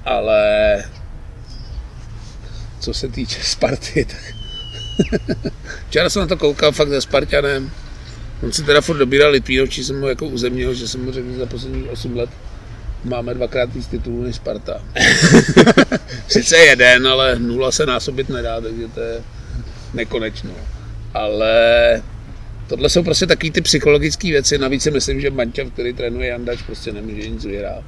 [0.05, 0.83] Ale
[2.79, 4.35] co se týče Sparty, tak
[5.87, 7.71] včera jsem na to koukal fakt se Spartanem.
[8.43, 11.37] On si teda furt dobíral Litvínovčí, jsem ho jako uzemnil, že jsem mu řekl, že
[11.37, 12.29] za posledních 8 let
[13.03, 14.81] máme dvakrát víc titulů než Sparta.
[16.27, 19.23] Sice jeden, ale nula se násobit nedá, takže to je
[19.93, 20.51] nekonečno.
[21.13, 21.53] Ale
[22.69, 24.57] tohle jsou prostě taky ty psychologické věci.
[24.57, 27.83] Navíc si myslím, že Mančav, který trénuje Jandač, prostě nemůže nic vyhrát.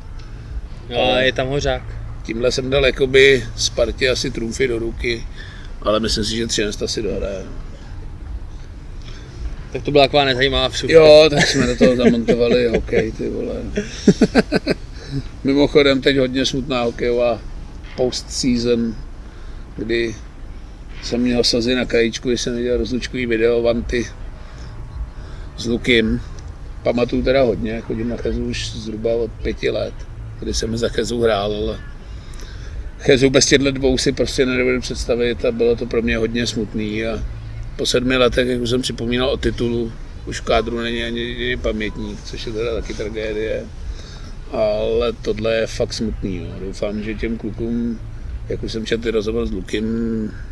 [0.89, 1.84] No, ale je tam hořák.
[2.23, 5.23] Tímhle jsem dal jakoby Spartě asi trumfy do ruky,
[5.82, 7.43] ale myslím si, že 13 si dohraje.
[9.73, 10.93] Tak to byla taková nezajímavá vsuvka.
[10.93, 13.55] Jo, tak jsme do toho zamontovali hokej, ty vole.
[15.43, 17.41] Mimochodem teď hodně smutná hokejová
[17.95, 18.95] post-season,
[19.77, 20.15] kdy
[21.03, 24.05] jsem měl sazy na krajíčku, když jsem viděl rozlučkový video Vanty
[25.62, 26.22] s Lukem.
[26.84, 29.93] Pamatuju teda hodně, chodím na Chezu už zhruba od pěti let,
[30.39, 31.80] kdy jsem za Chezu hrál, ale
[32.99, 37.05] Chezu bez těchto dvou si prostě nedovedu představit a bylo to pro mě hodně smutný
[37.05, 37.24] a
[37.78, 39.91] po sedmi letech, jak už jsem připomínal o titulu,
[40.26, 43.66] už v kádru není ani, ani pamětník, což je teda taky tragédie.
[44.51, 46.38] Ale tohle je fakt smutný.
[46.38, 46.47] Jo.
[46.59, 47.99] Doufám, že těm klukům
[48.49, 49.86] jak už jsem četl rozhovor s Lukem,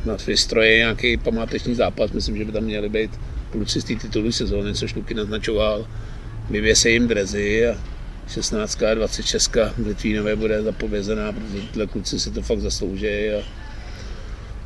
[0.06, 3.12] na stroje nějaký památečný zápas, myslím, že by tam měly být
[3.52, 5.88] kluci z té titulní sezóny, což Luky naznačoval.
[6.50, 7.78] Vyvěsej jim drezy a
[8.28, 13.44] 16 a 26 v Litvínové bude zapovězená, protože tyhle kluci si to fakt zaslouží a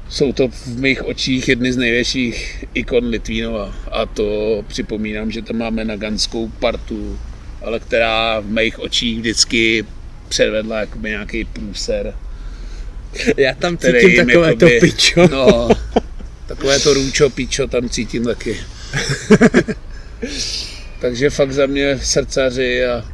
[0.10, 5.58] jsou to v mých očích jedny z největších ikon Litvínova a to připomínám, že tam
[5.58, 7.20] máme na ganskou partu,
[7.62, 9.86] ale která v mých očích vždycky
[10.30, 12.14] předvedla jako nějaký průser
[13.38, 15.28] já tam cítím takové jakoby, to pičo.
[15.28, 15.70] No,
[16.48, 18.58] takové to růčo, pičo tam cítím taky.
[21.02, 23.06] Takže fakt za mě srdcaři a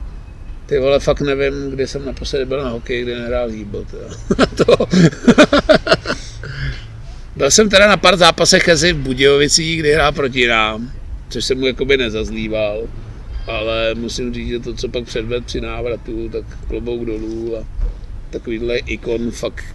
[0.65, 3.85] ty vole, fakt nevím, kdy jsem naposledy byl na hokej, kdy nehrál hýbl.
[4.55, 4.85] to.
[7.35, 10.91] byl jsem teda na pár zápasech Chezy v Budějovicích, kdy hrál proti nám,
[11.29, 12.87] což jsem mu jakoby nezazlíval.
[13.47, 17.67] Ale musím říct, že to, co pak předved při návratu, tak klobouk dolů a
[18.29, 19.65] takovýhle ikon fakt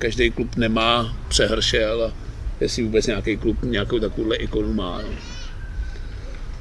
[0.00, 2.29] každý klub nemá přehršel a
[2.60, 5.02] jestli vůbec nějaký klub nějakou takovouhle ikonu má.
[5.02, 5.08] No.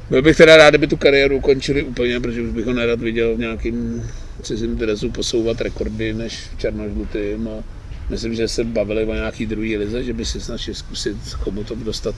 [0.10, 3.36] Byl bych teda rád, kdyby tu kariéru ukončili úplně, protože už bych ho nerad viděl
[3.36, 4.04] v nějakým
[4.42, 7.64] cizím dresu posouvat rekordy než v černožlutým a
[8.10, 11.76] myslím, že se bavili o nějaký druhý lize, že by si snažili zkusit komu to
[11.76, 12.16] dostat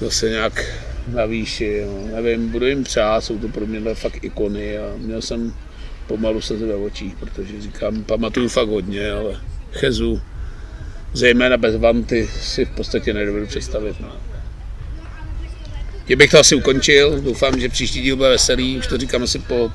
[0.00, 0.64] zase nějak
[1.08, 1.84] na výši.
[1.86, 2.16] No.
[2.16, 5.54] Nevím, budu jim přát, jsou to pro mě fakt ikony a měl jsem
[6.06, 9.40] pomalu se ve očích, protože říkám, pamatuju fakt hodně, ale
[9.72, 10.20] Chezu,
[11.14, 13.96] zejména bez Vanty, si v podstatě nedovedu představit.
[14.00, 14.12] No.
[16.06, 19.38] Tím bych to asi ukončil, doufám, že příští díl bude veselý, už to říkám asi
[19.38, 19.70] po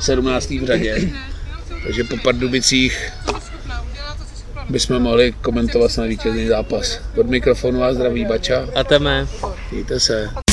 [0.00, 0.50] 17.
[0.50, 1.10] v řadě.
[1.84, 3.12] Takže po Pardubicích
[4.68, 7.00] bychom mohli komentovat na vítězný zápas.
[7.16, 8.68] Od mikrofonu vás zdraví Bača.
[8.74, 9.26] A teme.
[9.72, 10.45] Mějte se.